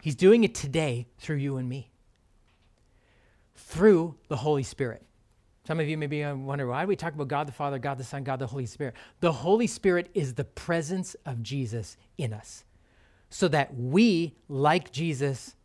He's 0.00 0.14
doing 0.14 0.44
it 0.44 0.54
today 0.54 1.08
through 1.18 1.38
you 1.38 1.56
and 1.56 1.68
me, 1.68 1.90
through 3.56 4.14
the 4.28 4.36
Holy 4.36 4.62
Spirit. 4.62 5.02
Some 5.66 5.80
of 5.80 5.88
you 5.88 5.98
maybe 5.98 6.22
uh, 6.22 6.34
wonder 6.34 6.66
why 6.66 6.82
do 6.82 6.88
we 6.88 6.94
talk 6.94 7.14
about 7.14 7.26
God 7.26 7.48
the 7.48 7.52
Father, 7.52 7.78
God 7.78 7.98
the 7.98 8.04
Son, 8.04 8.22
God 8.22 8.38
the 8.38 8.46
Holy 8.46 8.66
Spirit? 8.66 8.94
The 9.20 9.32
Holy 9.32 9.66
Spirit 9.66 10.08
is 10.14 10.34
the 10.34 10.44
presence 10.44 11.16
of 11.26 11.42
Jesus 11.42 11.96
in 12.16 12.32
us 12.32 12.64
so 13.30 13.48
that 13.48 13.74
we, 13.74 14.36
like 14.48 14.92
Jesus, 14.92 15.56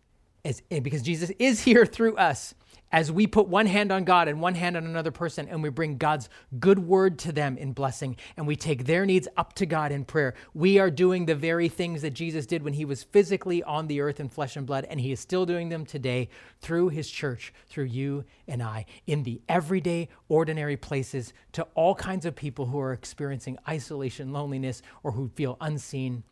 as, 0.43 0.62
eh, 0.71 0.80
because 0.80 1.01
Jesus 1.01 1.32
is 1.39 1.62
here 1.62 1.86
through 1.86 2.15
us 2.17 2.54
as 2.91 3.12
we 3.12 3.25
put 3.25 3.47
one 3.47 3.65
hand 3.65 3.91
on 3.91 4.04
God 4.04 4.27
and 4.27 4.41
one 4.41 4.56
hand 4.56 4.75
on 4.75 4.86
another 4.86 5.12
person 5.12 5.47
and 5.47 5.63
we 5.63 5.69
bring 5.69 5.97
God's 5.97 6.30
good 6.60 6.80
word 6.80 7.19
to 7.19 7.32
them 7.32 7.58
in 7.58 7.71
blessing 7.71 8.17
and 8.36 8.45
we 8.45 8.56
take 8.56 8.86
their 8.86 9.06
needs 9.06 9.27
up 9.38 9.54
to 9.54 9.65
God 9.65 9.91
in 9.91 10.04
prayer, 10.04 10.34
we 10.54 10.77
are 10.77 10.91
doing 10.91 11.25
the 11.25 11.36
very 11.36 11.69
things 11.69 12.01
that 12.01 12.12
Jesus 12.12 12.45
did 12.45 12.63
when 12.63 12.73
he 12.73 12.86
was 12.86 13.04
physically 13.04 13.63
on 13.63 13.88
the 13.88 14.01
earth 14.01 14.19
in 14.19 14.30
flesh 14.30 14.56
and 14.58 14.67
blood, 14.67 14.86
and 14.89 14.99
he 14.99 15.12
is 15.12 15.19
still 15.19 15.45
doing 15.45 15.69
them 15.69 15.86
today 15.86 16.30
through 16.60 16.89
his 16.89 17.10
church, 17.10 17.54
through 17.67 17.86
you 17.86 18.25
and 18.47 18.62
I, 18.62 18.86
in 19.08 19.23
the 19.23 19.41
everyday, 19.47 20.10
ordinary 20.27 20.77
places 20.77 21.34
to 21.54 21.63
all 21.75 21.95
kinds 21.95 22.25
of 22.25 22.36
people 22.36 22.65
who 22.65 22.80
are 22.80 22.93
experiencing 22.93 23.58
isolation, 23.67 24.34
loneliness, 24.34 24.82
or 25.04 25.12
who 25.12 25.30
feel 25.30 25.58
unseen 25.62 26.23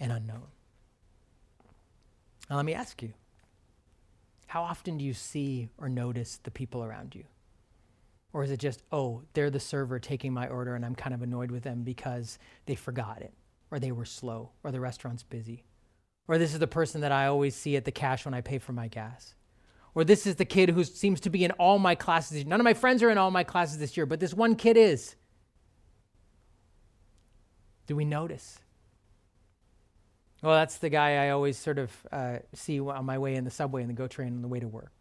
and 0.00 0.12
unknown. 0.12 0.46
Now, 2.48 2.56
let 2.56 2.64
me 2.64 2.74
ask 2.74 3.02
you 3.02 3.12
how 4.46 4.62
often 4.62 4.98
do 4.98 5.04
you 5.04 5.14
see 5.14 5.68
or 5.78 5.88
notice 5.88 6.38
the 6.42 6.50
people 6.50 6.84
around 6.84 7.14
you? 7.14 7.24
Or 8.32 8.44
is 8.44 8.50
it 8.50 8.60
just, 8.60 8.82
oh, 8.92 9.22
they're 9.32 9.50
the 9.50 9.60
server 9.60 9.98
taking 9.98 10.32
my 10.32 10.46
order 10.48 10.74
and 10.74 10.84
I'm 10.84 10.94
kind 10.94 11.14
of 11.14 11.22
annoyed 11.22 11.50
with 11.50 11.62
them 11.62 11.82
because 11.82 12.38
they 12.66 12.74
forgot 12.74 13.22
it, 13.22 13.32
or 13.70 13.78
they 13.78 13.92
were 13.92 14.04
slow, 14.04 14.50
or 14.62 14.70
the 14.70 14.80
restaurant's 14.80 15.22
busy? 15.22 15.64
Or 16.28 16.38
this 16.38 16.52
is 16.52 16.58
the 16.58 16.66
person 16.66 17.00
that 17.00 17.12
I 17.12 17.26
always 17.26 17.54
see 17.54 17.76
at 17.76 17.84
the 17.84 17.92
cash 17.92 18.24
when 18.24 18.34
I 18.34 18.40
pay 18.40 18.58
for 18.58 18.72
my 18.72 18.88
gas. 18.88 19.34
Or 19.94 20.04
this 20.04 20.26
is 20.26 20.36
the 20.36 20.44
kid 20.44 20.68
who 20.70 20.84
seems 20.84 21.20
to 21.20 21.30
be 21.30 21.44
in 21.44 21.52
all 21.52 21.78
my 21.78 21.94
classes. 21.94 22.44
None 22.44 22.60
of 22.60 22.64
my 22.64 22.74
friends 22.74 23.02
are 23.02 23.10
in 23.10 23.16
all 23.16 23.30
my 23.30 23.44
classes 23.44 23.78
this 23.78 23.96
year, 23.96 24.04
but 24.04 24.20
this 24.20 24.34
one 24.34 24.54
kid 24.54 24.76
is. 24.76 25.16
Do 27.86 27.96
we 27.96 28.04
notice? 28.04 28.58
Well, 30.42 30.54
that's 30.54 30.78
the 30.78 30.90
guy 30.90 31.26
I 31.26 31.30
always 31.30 31.58
sort 31.58 31.78
of 31.78 31.92
uh, 32.12 32.38
see 32.52 32.78
on 32.80 33.04
my 33.04 33.18
way 33.18 33.36
in 33.36 33.44
the 33.44 33.50
subway 33.50 33.82
and 33.82 33.90
the 33.90 33.94
GO 33.94 34.06
train 34.06 34.34
on 34.34 34.42
the 34.42 34.48
way 34.48 34.60
to 34.60 34.68
work. 34.68 34.92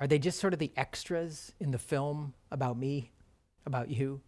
Are 0.00 0.06
they 0.06 0.18
just 0.18 0.40
sort 0.40 0.52
of 0.52 0.58
the 0.58 0.72
extras 0.76 1.52
in 1.60 1.70
the 1.70 1.78
film 1.78 2.34
about 2.50 2.76
me, 2.76 3.12
about 3.64 3.90
you? 3.90 4.20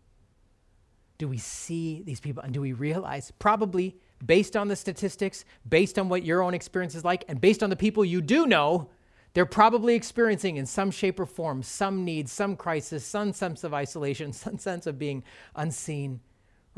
Do 1.18 1.28
we 1.28 1.38
see 1.38 2.02
these 2.02 2.20
people 2.20 2.42
and 2.42 2.54
do 2.54 2.60
we 2.60 2.72
realize, 2.72 3.32
probably 3.38 3.96
based 4.24 4.56
on 4.56 4.68
the 4.68 4.76
statistics, 4.76 5.44
based 5.68 5.98
on 5.98 6.08
what 6.08 6.24
your 6.24 6.42
own 6.42 6.54
experience 6.54 6.94
is 6.94 7.04
like, 7.04 7.24
and 7.28 7.40
based 7.40 7.62
on 7.62 7.70
the 7.70 7.76
people 7.76 8.04
you 8.04 8.20
do 8.20 8.46
know, 8.46 8.90
they're 9.34 9.44
probably 9.44 9.94
experiencing 9.94 10.56
in 10.56 10.66
some 10.66 10.90
shape 10.90 11.18
or 11.18 11.26
form 11.26 11.62
some 11.62 12.04
need, 12.04 12.28
some 12.28 12.56
crisis, 12.56 13.04
some 13.04 13.32
sense 13.32 13.64
of 13.64 13.74
isolation, 13.74 14.32
some 14.32 14.58
sense 14.58 14.86
of 14.86 14.98
being 14.98 15.24
unseen 15.56 16.20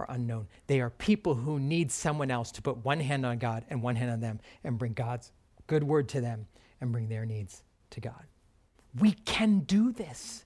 unknown. 0.08 0.48
They 0.66 0.80
are 0.80 0.90
people 0.90 1.34
who 1.34 1.58
need 1.58 1.90
someone 1.90 2.30
else 2.30 2.52
to 2.52 2.62
put 2.62 2.84
one 2.84 3.00
hand 3.00 3.24
on 3.24 3.38
God 3.38 3.64
and 3.68 3.82
one 3.82 3.96
hand 3.96 4.10
on 4.10 4.20
them 4.20 4.40
and 4.64 4.78
bring 4.78 4.92
God's 4.92 5.32
good 5.66 5.82
word 5.84 6.08
to 6.10 6.20
them 6.20 6.46
and 6.80 6.92
bring 6.92 7.08
their 7.08 7.26
needs 7.26 7.62
to 7.90 8.00
God. 8.00 8.24
We 8.98 9.12
can 9.12 9.60
do 9.60 9.92
this. 9.92 10.44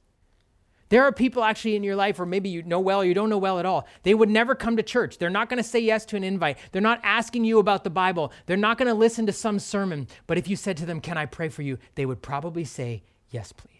There 0.88 1.05
are 1.05 1.12
people 1.12 1.43
actually 1.43 1.75
in 1.75 1.85
your 1.85 1.97
life, 1.97 2.21
or 2.21 2.27
maybe 2.27 2.51
you 2.51 2.62
know 2.62 2.79
well 2.79 3.01
or 3.01 3.05
you 3.07 3.15
don't 3.15 3.31
know 3.31 3.38
well 3.38 3.59
at 3.59 3.65
all. 3.65 3.88
They 4.03 4.12
would 4.12 4.29
never 4.29 4.55
come 4.55 4.77
to 4.77 4.83
church. 4.83 5.17
They're 5.17 5.31
not 5.31 5.49
going 5.49 5.57
to 5.62 5.67
say 5.67 5.79
yes 5.81 6.05
to 6.07 6.17
an 6.17 6.25
invite. 6.25 6.59
They're 6.71 6.83
not 6.83 7.01
asking 7.03 7.47
you 7.47 7.59
about 7.61 7.83
the 7.83 7.88
Bible. 7.88 8.31
They're 8.45 8.59
not 8.59 8.77
going 8.77 8.88
to 8.88 8.95
listen 8.95 9.25
to 9.25 9.33
some 9.33 9.59
sermon. 9.59 10.07
But 10.27 10.37
if 10.37 10.49
you 10.49 10.57
said 10.57 10.77
to 10.77 10.87
them, 10.87 11.01
Can 11.01 11.17
I 11.17 11.25
pray 11.25 11.49
for 11.49 11.62
you? 11.62 11.79
they 11.95 12.05
would 12.05 12.21
probably 12.21 12.65
say, 12.65 13.05
Yes, 13.31 13.53
please. 13.53 13.72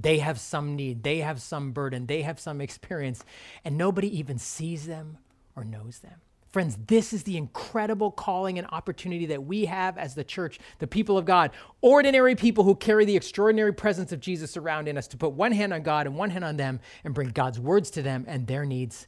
They 0.00 0.18
have 0.18 0.40
some 0.40 0.76
need, 0.76 1.02
they 1.02 1.18
have 1.18 1.40
some 1.40 1.72
burden, 1.72 2.06
they 2.06 2.22
have 2.22 2.40
some 2.40 2.60
experience, 2.60 3.24
and 3.64 3.76
nobody 3.76 4.18
even 4.18 4.38
sees 4.38 4.86
them 4.86 5.18
or 5.56 5.64
knows 5.64 5.98
them. 5.98 6.20
Friends, 6.50 6.76
this 6.88 7.12
is 7.12 7.22
the 7.22 7.36
incredible 7.36 8.10
calling 8.10 8.58
and 8.58 8.66
opportunity 8.72 9.26
that 9.26 9.44
we 9.44 9.66
have 9.66 9.96
as 9.96 10.16
the 10.16 10.24
church, 10.24 10.58
the 10.80 10.86
people 10.86 11.16
of 11.16 11.24
God, 11.24 11.52
ordinary 11.80 12.34
people 12.34 12.64
who 12.64 12.74
carry 12.74 13.04
the 13.04 13.14
extraordinary 13.14 13.72
presence 13.72 14.10
of 14.10 14.18
Jesus 14.18 14.56
around 14.56 14.88
in 14.88 14.98
us 14.98 15.06
to 15.08 15.16
put 15.16 15.32
one 15.32 15.52
hand 15.52 15.72
on 15.72 15.82
God 15.82 16.08
and 16.08 16.16
one 16.16 16.30
hand 16.30 16.44
on 16.44 16.56
them 16.56 16.80
and 17.04 17.14
bring 17.14 17.28
God's 17.28 17.60
words 17.60 17.88
to 17.92 18.02
them 18.02 18.24
and 18.26 18.48
their 18.48 18.66
needs 18.66 19.06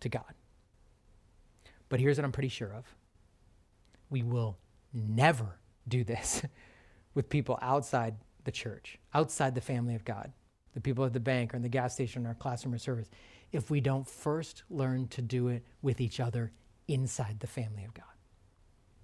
to 0.00 0.10
God. 0.10 0.34
But 1.88 2.00
here's 2.00 2.18
what 2.18 2.24
I'm 2.24 2.32
pretty 2.32 2.48
sure 2.48 2.72
of 2.74 2.84
we 4.10 4.22
will 4.22 4.58
never 4.92 5.58
do 5.88 6.04
this 6.04 6.42
with 7.14 7.30
people 7.30 7.58
outside 7.62 8.16
the 8.44 8.52
church, 8.52 8.98
outside 9.12 9.54
the 9.54 9.60
family 9.60 9.94
of 9.94 10.04
God, 10.04 10.32
the 10.74 10.80
people 10.80 11.04
at 11.04 11.12
the 11.12 11.20
bank 11.20 11.52
or 11.52 11.56
in 11.56 11.62
the 11.62 11.68
gas 11.68 11.94
station 11.94 12.24
or 12.24 12.28
our 12.28 12.34
classroom 12.34 12.74
or 12.74 12.78
service, 12.78 13.10
if 13.52 13.70
we 13.70 13.80
don't 13.80 14.06
first 14.06 14.64
learn 14.70 15.08
to 15.08 15.22
do 15.22 15.48
it 15.48 15.64
with 15.82 16.00
each 16.00 16.20
other 16.20 16.52
inside 16.88 17.40
the 17.40 17.46
family 17.46 17.84
of 17.84 17.94
God. 17.94 18.04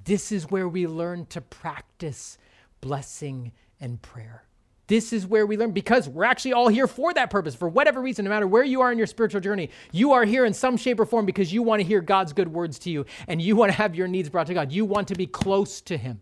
This 0.04 0.32
is 0.32 0.50
where 0.50 0.68
we 0.68 0.86
learn 0.86 1.26
to 1.26 1.40
practice 1.40 2.38
blessing 2.80 3.52
and 3.80 4.00
prayer. 4.00 4.44
This 4.86 5.12
is 5.12 5.24
where 5.24 5.46
we 5.46 5.56
learn 5.56 5.70
because 5.70 6.08
we're 6.08 6.24
actually 6.24 6.52
all 6.52 6.66
here 6.66 6.88
for 6.88 7.14
that 7.14 7.30
purpose. 7.30 7.54
For 7.54 7.68
whatever 7.68 8.00
reason, 8.00 8.24
no 8.24 8.30
matter 8.30 8.48
where 8.48 8.64
you 8.64 8.80
are 8.80 8.90
in 8.90 8.98
your 8.98 9.06
spiritual 9.06 9.40
journey, 9.40 9.70
you 9.92 10.12
are 10.12 10.24
here 10.24 10.44
in 10.44 10.52
some 10.52 10.76
shape 10.76 10.98
or 10.98 11.06
form 11.06 11.26
because 11.26 11.52
you 11.52 11.62
want 11.62 11.80
to 11.80 11.86
hear 11.86 12.00
God's 12.00 12.32
good 12.32 12.52
words 12.52 12.76
to 12.80 12.90
you 12.90 13.06
and 13.28 13.40
you 13.40 13.54
want 13.54 13.70
to 13.70 13.78
have 13.78 13.94
your 13.94 14.08
needs 14.08 14.28
brought 14.28 14.48
to 14.48 14.54
God. 14.54 14.72
You 14.72 14.84
want 14.84 15.06
to 15.08 15.14
be 15.14 15.26
close 15.26 15.80
to 15.82 15.96
Him. 15.96 16.20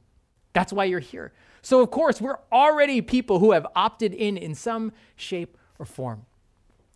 That's 0.53 0.73
why 0.73 0.85
you're 0.85 1.01
here. 1.01 1.33
So, 1.63 1.81
of 1.81 1.91
course, 1.91 2.21
we're 2.21 2.39
already 2.53 3.01
people 3.01 3.39
who 3.39 3.53
have 3.53 3.67
opted 3.75 4.15
in 4.15 4.37
in 4.37 4.55
some 4.55 4.93
shape 5.17 5.57
or 5.79 5.87
form. 5.87 6.25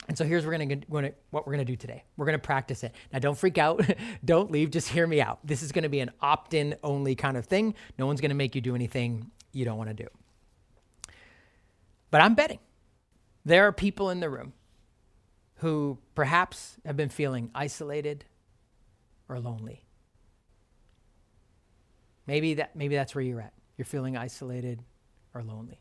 And 0.08 0.18
so 0.18 0.24
here's 0.24 0.44
what 0.44 0.50
we're 0.50 1.42
going 1.42 1.58
to 1.58 1.64
do 1.64 1.76
today. 1.76 2.04
We're 2.16 2.26
going 2.26 2.38
to 2.38 2.44
practice 2.44 2.82
it. 2.82 2.92
Now, 3.12 3.20
don't 3.20 3.38
freak 3.38 3.56
out. 3.56 3.84
don't 4.24 4.50
leave. 4.50 4.70
Just 4.70 4.88
hear 4.88 5.06
me 5.06 5.20
out. 5.20 5.38
This 5.44 5.62
is 5.62 5.70
going 5.70 5.84
to 5.84 5.88
be 5.88 6.00
an 6.00 6.10
opt 6.20 6.54
in 6.54 6.74
only 6.82 7.14
kind 7.14 7.36
of 7.36 7.46
thing. 7.46 7.74
No 7.98 8.06
one's 8.06 8.20
going 8.20 8.30
to 8.30 8.36
make 8.36 8.54
you 8.54 8.60
do 8.60 8.74
anything 8.74 9.30
you 9.52 9.64
don't 9.64 9.78
want 9.78 9.90
to 9.90 9.94
do. 9.94 10.08
But 12.10 12.20
I'm 12.20 12.34
betting 12.34 12.58
there 13.44 13.66
are 13.66 13.72
people 13.72 14.10
in 14.10 14.20
the 14.20 14.30
room 14.30 14.52
who 15.56 15.98
perhaps 16.14 16.76
have 16.84 16.96
been 16.96 17.08
feeling 17.08 17.50
isolated 17.54 18.24
or 19.28 19.38
lonely. 19.40 19.81
Maybe, 22.26 22.54
that, 22.54 22.76
maybe 22.76 22.94
that's 22.94 23.14
where 23.14 23.22
you're 23.22 23.40
at 23.40 23.52
you're 23.76 23.86
feeling 23.86 24.16
isolated 24.16 24.80
or 25.34 25.42
lonely. 25.42 25.80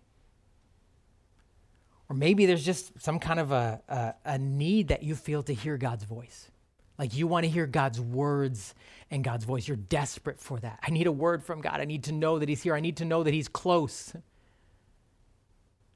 Or 2.09 2.15
maybe 2.15 2.45
there's 2.45 2.65
just 2.65 2.99
some 3.01 3.19
kind 3.19 3.39
of 3.39 3.51
a, 3.51 3.81
a, 3.87 4.13
a 4.25 4.37
need 4.37 4.87
that 4.87 5.03
you 5.03 5.15
feel 5.15 5.43
to 5.43 5.53
hear 5.53 5.77
God's 5.77 6.03
voice. 6.03 6.49
Like 6.97 7.15
you 7.15 7.25
want 7.27 7.45
to 7.45 7.49
hear 7.49 7.67
God's 7.67 8.01
words 8.01 8.75
and 9.09 9.23
God's 9.23 9.45
voice. 9.45 9.67
You're 9.67 9.77
desperate 9.77 10.39
for 10.39 10.59
that. 10.59 10.79
I 10.81 10.91
need 10.91 11.07
a 11.07 11.11
word 11.11 11.43
from 11.43 11.61
God. 11.61 11.79
I 11.79 11.85
need 11.85 12.05
to 12.05 12.11
know 12.11 12.39
that 12.39 12.49
He's 12.49 12.63
here. 12.63 12.75
I 12.75 12.79
need 12.79 12.97
to 12.97 13.05
know 13.05 13.23
that 13.23 13.33
He's 13.33 13.47
close, 13.47 14.13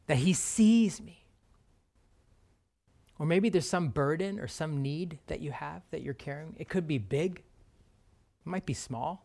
that 0.07 0.17
He 0.17 0.33
sees 0.33 1.01
me. 1.01 1.25
Or 3.17 3.25
maybe 3.25 3.49
there's 3.49 3.67
some 3.67 3.89
burden 3.89 4.39
or 4.39 4.47
some 4.47 4.81
need 4.81 5.19
that 5.27 5.39
you 5.39 5.51
have 5.51 5.81
that 5.91 6.01
you're 6.01 6.13
carrying. 6.13 6.55
It 6.59 6.69
could 6.69 6.87
be 6.87 6.97
big, 6.97 7.39
it 7.39 8.49
might 8.49 8.65
be 8.65 8.73
small. 8.73 9.24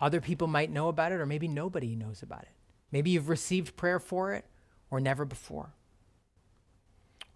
Other 0.00 0.20
people 0.20 0.46
might 0.46 0.70
know 0.70 0.88
about 0.88 1.12
it, 1.12 1.20
or 1.20 1.26
maybe 1.26 1.48
nobody 1.48 1.94
knows 1.94 2.22
about 2.22 2.42
it. 2.42 2.52
Maybe 2.90 3.10
you've 3.10 3.28
received 3.28 3.76
prayer 3.76 3.98
for 3.98 4.32
it, 4.32 4.44
or 4.90 5.00
never 5.00 5.24
before. 5.24 5.74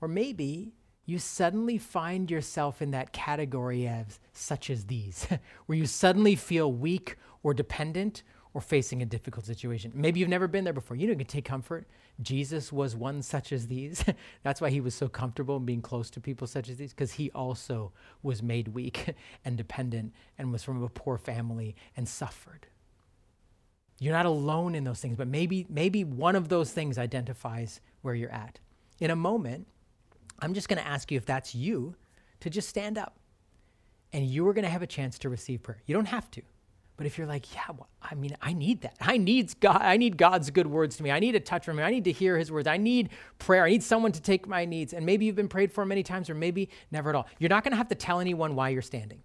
Or 0.01 0.09
maybe 0.09 0.75
you 1.07 1.19
suddenly 1.19 1.79
find 1.79 2.31
yourself 2.31 2.81
in 2.81 2.91
that 2.93 3.13
category 3.13 3.87
of 3.89 4.19
such 4.33 4.71
as 4.71 4.87
these, 4.87 5.27
where 5.67 5.79
you 5.79 5.87
suddenly 5.87 6.35
feel 6.35 6.73
weak 6.73 7.17
or 7.43 7.53
dependent 7.55 8.23
or 8.55 8.61
facing 8.61 9.03
a 9.03 9.05
difficult 9.05 9.45
situation. 9.45 9.91
Maybe 9.95 10.21
you've 10.21 10.29
never 10.29 10.47
been 10.47 10.63
there 10.63 10.73
before. 10.73 10.97
You 10.97 11.09
know, 11.09 11.11
you 11.11 11.19
can 11.19 11.27
take 11.27 11.45
comfort. 11.45 11.87
Jesus 12.23 12.73
was 12.73 12.95
one 12.95 13.21
such 13.21 13.53
as 13.53 13.67
these. 13.67 14.05
That's 14.45 14.61
why 14.61 14.71
he 14.71 14.81
was 14.81 14.95
so 14.95 15.09
comfortable 15.09 15.57
in 15.57 15.65
being 15.65 15.83
close 15.83 16.09
to 16.11 16.21
people 16.21 16.47
such 16.47 16.69
as 16.69 16.77
these, 16.77 16.93
because 16.93 17.13
he 17.13 17.33
also 17.33 17.93
was 18.23 18.43
made 18.43 18.69
weak 18.69 19.15
and 19.45 19.57
dependent 19.57 20.15
and 20.39 20.53
was 20.53 20.63
from 20.63 20.83
a 20.83 20.89
poor 20.89 21.19
family 21.19 21.75
and 21.97 22.09
suffered. 22.09 22.69
You're 23.99 24.15
not 24.15 24.27
alone 24.27 24.77
in 24.77 24.85
those 24.85 25.01
things, 25.01 25.17
but 25.17 25.29
maybe, 25.29 25.67
maybe 25.69 26.05
one 26.05 26.37
of 26.37 26.49
those 26.49 26.73
things 26.73 26.97
identifies 26.97 27.81
where 28.03 28.15
you're 28.15 28.31
at. 28.31 28.61
In 29.01 29.11
a 29.11 29.17
moment, 29.17 29.67
I'm 30.39 30.55
just 30.55 30.69
going 30.69 30.81
to 30.81 30.87
ask 30.87 31.11
you 31.11 31.17
if 31.17 31.27
that's 31.27 31.55
you 31.55 31.97
to 32.41 32.51
just 32.51 32.69
stand 32.69 32.99
up 32.99 33.19
and 34.13 34.25
you 34.25 34.47
are 34.47 34.53
going 34.53 34.65
to 34.65 34.71
have 34.71 34.83
a 34.83 34.87
chance 34.87 35.19
to 35.21 35.29
receive 35.29 35.63
prayer. 35.63 35.83
You 35.87 35.95
don't 35.95 36.07
have 36.07 36.31
to. 36.33 36.43
But 36.97 37.07
if 37.07 37.19
you're 37.19 37.27
like, 37.27 37.53
yeah, 37.55 37.65
well, 37.77 37.89
I 38.01 38.15
mean, 38.15 38.37
I 38.41 38.53
need 38.53 38.83
that. 38.83 38.95
I 39.01 39.17
need 39.17 39.59
God. 39.59 39.81
I 39.83 39.97
need 39.97 40.17
God's 40.17 40.51
good 40.51 40.69
words 40.69 40.97
to 40.97 41.03
me. 41.03 41.11
I 41.11 41.19
need 41.19 41.35
a 41.35 41.41
touch 41.41 41.65
from 41.65 41.79
Him. 41.79 41.85
I 41.85 41.91
need 41.91 42.05
to 42.05 42.13
hear 42.13 42.39
His 42.39 42.53
words. 42.53 42.69
I 42.69 42.77
need 42.77 43.09
prayer. 43.39 43.65
I 43.65 43.71
need 43.71 43.83
someone 43.83 44.13
to 44.13 44.23
take 44.23 44.47
my 44.47 44.65
needs. 44.65 44.93
And 44.93 45.05
maybe 45.05 45.25
you've 45.25 45.35
been 45.35 45.49
prayed 45.49 45.73
for 45.73 45.85
many 45.85 46.05
times, 46.05 46.31
or 46.31 46.35
maybe 46.35 46.69
never 46.93 47.11
at 47.11 47.17
all. 47.17 47.27
You're 47.39 47.51
not 47.51 47.65
going 47.65 47.73
to 47.73 47.77
have 47.77 47.89
to 47.89 47.97
tell 47.97 48.21
anyone 48.21 48.55
why 48.55 48.69
you're 48.69 48.83
standing. 48.83 49.23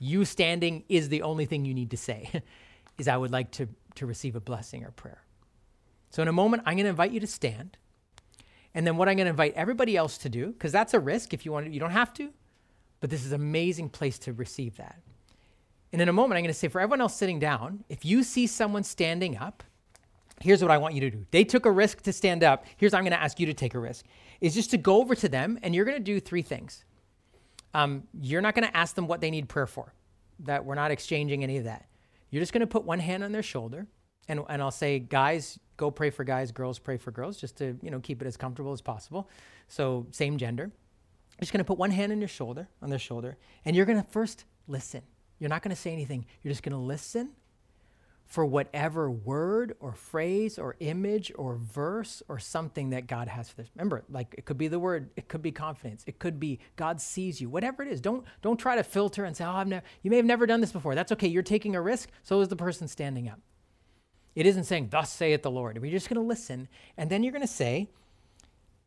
You 0.00 0.24
standing 0.24 0.82
is 0.88 1.08
the 1.08 1.22
only 1.22 1.46
thing 1.46 1.64
you 1.64 1.74
need 1.74 1.92
to 1.92 1.96
say. 1.96 2.42
is 2.98 3.08
I 3.08 3.16
would 3.16 3.30
like 3.30 3.50
to 3.52 3.68
to 3.96 4.06
receive 4.06 4.36
a 4.36 4.40
blessing 4.40 4.84
or 4.84 4.90
prayer. 4.90 5.22
So 6.10 6.22
in 6.22 6.28
a 6.28 6.32
moment, 6.32 6.62
I'm 6.66 6.74
going 6.74 6.84
to 6.84 6.90
invite 6.90 7.12
you 7.12 7.20
to 7.20 7.26
stand. 7.26 7.76
And 8.74 8.86
then 8.86 8.96
what 8.96 9.08
I'm 9.08 9.16
going 9.16 9.26
to 9.26 9.30
invite 9.30 9.54
everybody 9.54 9.96
else 9.96 10.18
to 10.18 10.28
do, 10.28 10.48
because 10.48 10.70
that's 10.70 10.92
a 10.92 11.00
risk 11.00 11.32
if 11.32 11.46
you 11.46 11.52
want 11.52 11.66
to, 11.66 11.72
you 11.72 11.80
don't 11.80 11.90
have 11.90 12.12
to, 12.14 12.30
but 13.00 13.10
this 13.10 13.24
is 13.24 13.32
an 13.32 13.40
amazing 13.40 13.88
place 13.88 14.18
to 14.20 14.32
receive 14.32 14.76
that 14.76 15.00
And 15.92 16.02
in 16.02 16.08
a 16.08 16.12
moment, 16.12 16.36
I'm 16.38 16.42
going 16.42 16.52
to 16.52 16.58
say 16.58 16.68
for 16.68 16.80
everyone 16.80 17.00
else 17.00 17.16
sitting 17.16 17.38
down, 17.38 17.84
if 17.88 18.04
you 18.04 18.22
see 18.22 18.46
someone 18.46 18.82
standing 18.82 19.36
up, 19.36 19.62
here's 20.40 20.62
what 20.62 20.70
I 20.70 20.78
want 20.78 20.94
you 20.94 21.00
to 21.02 21.10
do. 21.10 21.26
They 21.30 21.44
took 21.44 21.64
a 21.64 21.70
risk 21.70 22.02
to 22.02 22.12
stand 22.12 22.42
up. 22.42 22.64
Here's 22.76 22.92
what 22.92 22.98
I'm 22.98 23.04
going 23.04 23.12
to 23.12 23.22
ask 23.22 23.40
you 23.40 23.46
to 23.46 23.54
take 23.54 23.74
a 23.74 23.78
risk 23.78 24.04
is 24.40 24.54
just 24.54 24.70
to 24.70 24.76
go 24.76 25.00
over 25.00 25.14
to 25.14 25.28
them 25.28 25.58
and 25.62 25.74
you're 25.74 25.84
going 25.84 25.96
to 25.96 26.02
do 26.02 26.20
three 26.20 26.42
things. 26.42 26.84
Um, 27.72 28.04
you're 28.20 28.42
not 28.42 28.54
going 28.54 28.68
to 28.68 28.76
ask 28.76 28.94
them 28.94 29.06
what 29.06 29.20
they 29.20 29.30
need 29.30 29.48
prayer 29.48 29.66
for, 29.66 29.94
that 30.40 30.64
we're 30.64 30.74
not 30.74 30.90
exchanging 30.90 31.42
any 31.42 31.56
of 31.58 31.64
that. 31.64 31.86
You're 32.30 32.42
just 32.42 32.52
going 32.52 32.60
to 32.60 32.66
put 32.66 32.84
one 32.84 32.98
hand 32.98 33.24
on 33.24 33.32
their 33.32 33.42
shoulder 33.42 33.86
and, 34.28 34.40
and 34.48 34.60
I'll 34.60 34.70
say, 34.70 34.98
guys, 34.98 35.58
go 35.76 35.90
pray 35.90 36.10
for 36.10 36.24
guys, 36.24 36.52
girls, 36.52 36.78
pray 36.78 36.96
for 36.96 37.10
girls, 37.10 37.38
just 37.38 37.56
to, 37.58 37.78
you 37.82 37.90
know, 37.90 38.00
keep 38.00 38.20
it 38.20 38.26
as 38.26 38.36
comfortable 38.36 38.72
as 38.72 38.80
possible. 38.80 39.28
So 39.68 40.06
same 40.10 40.36
gender. 40.36 40.64
You're 40.64 41.42
just 41.42 41.52
going 41.52 41.58
to 41.58 41.64
put 41.64 41.78
one 41.78 41.90
hand 41.90 42.12
on 42.12 42.18
your 42.18 42.28
shoulder, 42.28 42.68
on 42.82 42.90
their 42.90 42.98
shoulder, 42.98 43.36
and 43.64 43.76
you're 43.76 43.86
going 43.86 44.02
to 44.02 44.08
first 44.08 44.44
listen. 44.66 45.02
You're 45.38 45.50
not 45.50 45.62
going 45.62 45.74
to 45.74 45.80
say 45.80 45.92
anything. 45.92 46.26
You're 46.42 46.52
just 46.52 46.62
going 46.62 46.72
to 46.72 46.78
listen 46.78 47.30
for 48.26 48.44
whatever 48.44 49.08
word 49.08 49.76
or 49.78 49.92
phrase 49.92 50.58
or 50.58 50.74
image 50.80 51.32
or 51.36 51.56
verse 51.56 52.22
or 52.28 52.38
something 52.38 52.90
that 52.90 53.06
God 53.06 53.28
has 53.28 53.48
for 53.48 53.56
this. 53.56 53.70
Remember, 53.76 54.04
like 54.10 54.34
it 54.36 54.44
could 54.44 54.58
be 54.58 54.68
the 54.68 54.80
word, 54.80 55.10
it 55.16 55.28
could 55.28 55.42
be 55.42 55.52
confidence, 55.52 56.02
it 56.06 56.18
could 56.18 56.40
be 56.40 56.58
God 56.74 57.00
sees 57.00 57.40
you, 57.40 57.48
whatever 57.48 57.82
it 57.82 57.88
is. 57.88 58.00
Don't 58.00 58.24
don't 58.42 58.58
try 58.58 58.74
to 58.74 58.82
filter 58.82 59.24
and 59.24 59.36
say, 59.36 59.44
"Oh, 59.44 59.52
I've 59.52 59.68
never 59.68 59.84
you 60.02 60.10
may 60.10 60.16
have 60.16 60.26
never 60.26 60.46
done 60.46 60.60
this 60.60 60.72
before." 60.72 60.94
That's 60.94 61.12
okay. 61.12 61.28
You're 61.28 61.42
taking 61.44 61.76
a 61.76 61.80
risk, 61.80 62.10
so 62.22 62.40
is 62.40 62.48
the 62.48 62.56
person 62.56 62.88
standing 62.88 63.28
up. 63.28 63.38
It 64.34 64.44
isn't 64.44 64.64
saying, 64.64 64.88
"Thus 64.90 65.12
saith 65.12 65.42
the 65.42 65.50
Lord." 65.50 65.78
We're 65.78 65.92
just 65.92 66.08
going 66.08 66.20
to 66.20 66.26
listen, 66.26 66.68
and 66.96 67.08
then 67.08 67.22
you're 67.22 67.32
going 67.32 67.42
to 67.42 67.46
say, 67.46 67.88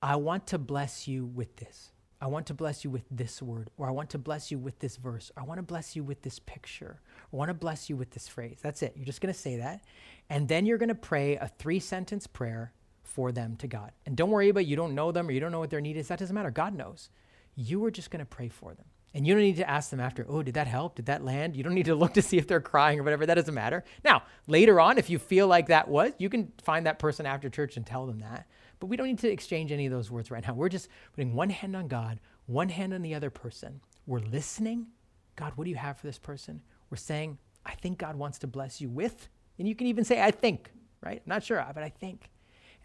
"I 0.01 0.17
want 0.17 0.47
to 0.47 0.57
bless 0.57 1.07
you 1.07 1.25
with 1.25 1.55
this." 1.55 1.91
I 2.21 2.27
want 2.27 2.47
to 2.47 2.53
bless 2.53 2.83
you 2.83 2.89
with 2.89 3.03
this 3.09 3.41
word, 3.41 3.69
or 3.77 3.87
I 3.87 3.91
want 3.91 4.09
to 4.09 4.17
bless 4.17 4.51
you 4.51 4.59
with 4.59 4.79
this 4.79 4.97
verse, 4.97 5.31
or 5.35 5.43
I 5.43 5.45
want 5.45 5.59
to 5.59 5.63
bless 5.63 5.95
you 5.95 6.03
with 6.03 6.21
this 6.21 6.39
picture, 6.39 6.99
or 7.31 7.37
I 7.37 7.37
want 7.37 7.49
to 7.49 7.53
bless 7.53 7.89
you 7.89 7.95
with 7.95 8.11
this 8.11 8.27
phrase. 8.27 8.59
That's 8.61 8.81
it. 8.81 8.93
You're 8.95 9.05
just 9.05 9.21
going 9.21 9.33
to 9.33 9.39
say 9.39 9.57
that. 9.57 9.81
And 10.29 10.47
then 10.47 10.65
you're 10.65 10.77
going 10.77 10.89
to 10.89 10.95
pray 10.95 11.37
a 11.37 11.49
three 11.57 11.79
sentence 11.79 12.27
prayer 12.27 12.73
for 13.03 13.31
them 13.31 13.55
to 13.57 13.67
God. 13.67 13.91
And 14.05 14.17
don't 14.17 14.31
worry 14.31 14.49
about 14.49 14.65
you 14.65 14.75
don't 14.75 14.95
know 14.95 15.11
them 15.11 15.27
or 15.27 15.31
you 15.31 15.39
don't 15.39 15.51
know 15.51 15.59
what 15.59 15.69
their 15.69 15.81
need 15.81 15.97
is. 15.97 16.09
That 16.09 16.19
doesn't 16.19 16.35
matter. 16.35 16.51
God 16.51 16.75
knows. 16.75 17.09
You 17.55 17.83
are 17.85 17.91
just 17.91 18.11
going 18.11 18.19
to 18.19 18.25
pray 18.25 18.49
for 18.49 18.73
them. 18.73 18.85
And 19.13 19.25
you 19.25 19.33
don't 19.33 19.41
need 19.41 19.55
to 19.57 19.69
ask 19.69 19.89
them 19.89 19.99
after, 19.99 20.25
oh, 20.29 20.43
did 20.43 20.53
that 20.53 20.67
help? 20.67 20.95
Did 20.95 21.07
that 21.07 21.25
land? 21.25 21.55
You 21.55 21.63
don't 21.63 21.73
need 21.73 21.87
to 21.87 21.95
look 21.95 22.13
to 22.13 22.21
see 22.21 22.37
if 22.37 22.47
they're 22.47 22.61
crying 22.61 22.99
or 22.99 23.03
whatever. 23.03 23.25
That 23.25 23.35
doesn't 23.35 23.53
matter. 23.53 23.83
Now, 24.03 24.23
later 24.45 24.79
on, 24.79 24.99
if 24.99 25.09
you 25.09 25.17
feel 25.17 25.47
like 25.47 25.67
that 25.67 25.87
was, 25.87 26.11
you 26.19 26.29
can 26.29 26.51
find 26.61 26.85
that 26.85 26.99
person 26.99 27.25
after 27.25 27.49
church 27.49 27.75
and 27.75 27.85
tell 27.85 28.05
them 28.05 28.19
that. 28.19 28.45
But 28.79 28.87
we 28.87 28.97
don't 28.97 29.07
need 29.07 29.19
to 29.19 29.29
exchange 29.29 29.71
any 29.71 29.85
of 29.85 29.91
those 29.91 30.09
words 30.09 30.31
right 30.31 30.45
now. 30.45 30.53
We're 30.53 30.69
just 30.69 30.89
putting 31.13 31.33
one 31.33 31.49
hand 31.49 31.75
on 31.75 31.87
God, 31.87 32.19
one 32.45 32.69
hand 32.69 32.93
on 32.93 33.01
the 33.01 33.13
other 33.13 33.29
person. 33.29 33.81
We're 34.07 34.19
listening. 34.19 34.87
God, 35.35 35.53
what 35.55 35.65
do 35.65 35.69
you 35.69 35.75
have 35.75 35.97
for 35.97 36.07
this 36.07 36.17
person? 36.17 36.61
We're 36.89 36.97
saying, 36.97 37.37
I 37.65 37.75
think 37.75 37.97
God 37.97 38.15
wants 38.15 38.39
to 38.39 38.47
bless 38.47 38.81
you 38.81 38.89
with. 38.89 39.27
And 39.57 39.67
you 39.67 39.75
can 39.75 39.87
even 39.87 40.03
say, 40.03 40.21
I 40.21 40.31
think, 40.31 40.71
right? 41.03 41.17
I'm 41.17 41.29
not 41.29 41.43
sure, 41.43 41.63
but 41.73 41.83
I 41.83 41.89
think. 41.89 42.29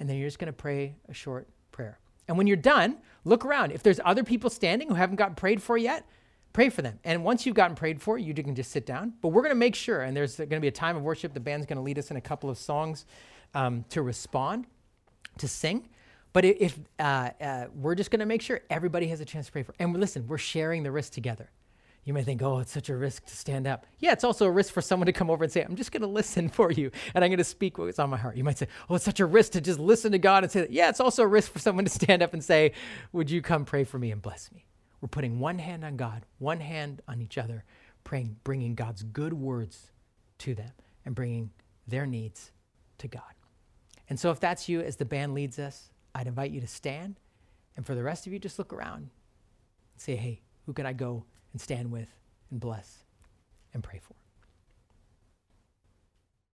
And 0.00 0.08
then 0.08 0.16
you're 0.16 0.26
just 0.26 0.38
going 0.38 0.46
to 0.46 0.52
pray 0.52 0.96
a 1.08 1.14
short 1.14 1.48
prayer. 1.72 1.98
And 2.26 2.36
when 2.36 2.46
you're 2.46 2.56
done, 2.56 2.98
look 3.24 3.44
around. 3.44 3.72
If 3.72 3.82
there's 3.82 4.00
other 4.04 4.24
people 4.24 4.50
standing 4.50 4.88
who 4.88 4.94
haven't 4.94 5.16
gotten 5.16 5.34
prayed 5.34 5.62
for 5.62 5.76
yet, 5.76 6.06
pray 6.52 6.68
for 6.68 6.82
them. 6.82 6.98
And 7.04 7.22
once 7.22 7.46
you've 7.46 7.54
gotten 7.54 7.76
prayed 7.76 8.00
for, 8.00 8.18
you 8.18 8.34
can 8.34 8.54
just 8.54 8.72
sit 8.72 8.86
down. 8.86 9.12
But 9.20 9.28
we're 9.28 9.42
going 9.42 9.50
to 9.50 9.56
make 9.56 9.74
sure, 9.74 10.02
and 10.02 10.16
there's 10.16 10.36
going 10.36 10.50
to 10.50 10.60
be 10.60 10.68
a 10.68 10.72
time 10.72 10.96
of 10.96 11.02
worship. 11.02 11.34
The 11.34 11.40
band's 11.40 11.66
going 11.66 11.76
to 11.76 11.82
lead 11.82 11.98
us 11.98 12.10
in 12.10 12.16
a 12.16 12.20
couple 12.20 12.50
of 12.50 12.58
songs 12.58 13.06
um, 13.54 13.84
to 13.90 14.02
respond 14.02 14.66
to 15.38 15.48
sing. 15.48 15.88
But 16.32 16.44
if 16.44 16.78
uh, 16.98 17.30
uh, 17.40 17.66
we're 17.74 17.94
just 17.94 18.10
going 18.10 18.20
to 18.20 18.26
make 18.26 18.42
sure 18.42 18.60
everybody 18.68 19.06
has 19.06 19.20
a 19.20 19.24
chance 19.24 19.46
to 19.46 19.52
pray 19.52 19.62
for, 19.62 19.72
and 19.78 19.96
listen, 19.96 20.26
we're 20.26 20.38
sharing 20.38 20.82
the 20.82 20.90
risk 20.90 21.12
together. 21.12 21.50
You 22.04 22.12
may 22.12 22.22
think, 22.22 22.42
oh, 22.42 22.58
it's 22.58 22.72
such 22.72 22.90
a 22.90 22.96
risk 22.96 23.24
to 23.26 23.36
stand 23.36 23.66
up. 23.66 23.86
Yeah, 23.98 24.12
it's 24.12 24.24
also 24.24 24.44
a 24.44 24.50
risk 24.50 24.74
for 24.74 24.82
someone 24.82 25.06
to 25.06 25.12
come 25.12 25.30
over 25.30 25.44
and 25.44 25.52
say, 25.52 25.62
I'm 25.62 25.76
just 25.76 25.90
going 25.90 26.02
to 26.02 26.06
listen 26.06 26.48
for 26.50 26.70
you 26.70 26.90
and 27.14 27.24
I'm 27.24 27.30
going 27.30 27.38
to 27.38 27.44
speak 27.44 27.78
what's 27.78 27.98
on 27.98 28.10
my 28.10 28.18
heart. 28.18 28.36
You 28.36 28.44
might 28.44 28.58
say, 28.58 28.68
oh, 28.90 28.96
it's 28.96 29.04
such 29.04 29.20
a 29.20 29.26
risk 29.26 29.52
to 29.52 29.60
just 29.60 29.78
listen 29.78 30.12
to 30.12 30.18
God 30.18 30.42
and 30.42 30.52
say 30.52 30.60
that. 30.62 30.70
Yeah, 30.70 30.90
it's 30.90 31.00
also 31.00 31.22
a 31.22 31.26
risk 31.26 31.52
for 31.52 31.60
someone 31.60 31.84
to 31.84 31.90
stand 31.90 32.22
up 32.22 32.34
and 32.34 32.44
say, 32.44 32.72
would 33.12 33.30
you 33.30 33.40
come 33.40 33.64
pray 33.64 33.84
for 33.84 33.98
me 33.98 34.10
and 34.10 34.20
bless 34.20 34.52
me? 34.52 34.66
We're 35.00 35.08
putting 35.08 35.38
one 35.38 35.58
hand 35.58 35.84
on 35.84 35.96
God, 35.96 36.26
one 36.38 36.60
hand 36.60 37.00
on 37.08 37.22
each 37.22 37.38
other, 37.38 37.64
praying, 38.04 38.36
bringing 38.44 38.74
God's 38.74 39.02
good 39.02 39.32
words 39.32 39.90
to 40.38 40.54
them 40.54 40.72
and 41.06 41.14
bringing 41.14 41.50
their 41.86 42.06
needs 42.06 42.52
to 42.98 43.08
God. 43.08 43.33
And 44.08 44.20
so, 44.20 44.30
if 44.30 44.40
that's 44.40 44.68
you 44.68 44.80
as 44.80 44.96
the 44.96 45.04
band 45.04 45.34
leads 45.34 45.58
us, 45.58 45.90
I'd 46.14 46.26
invite 46.26 46.50
you 46.50 46.60
to 46.60 46.66
stand. 46.66 47.20
And 47.76 47.84
for 47.86 47.94
the 47.94 48.02
rest 48.02 48.26
of 48.26 48.32
you, 48.32 48.38
just 48.38 48.58
look 48.58 48.72
around 48.72 48.98
and 48.98 49.10
say, 49.96 50.16
hey, 50.16 50.42
who 50.66 50.72
can 50.72 50.86
I 50.86 50.92
go 50.92 51.24
and 51.52 51.60
stand 51.60 51.90
with 51.90 52.08
and 52.50 52.60
bless 52.60 53.04
and 53.72 53.82
pray 53.82 54.00
for? 54.00 54.14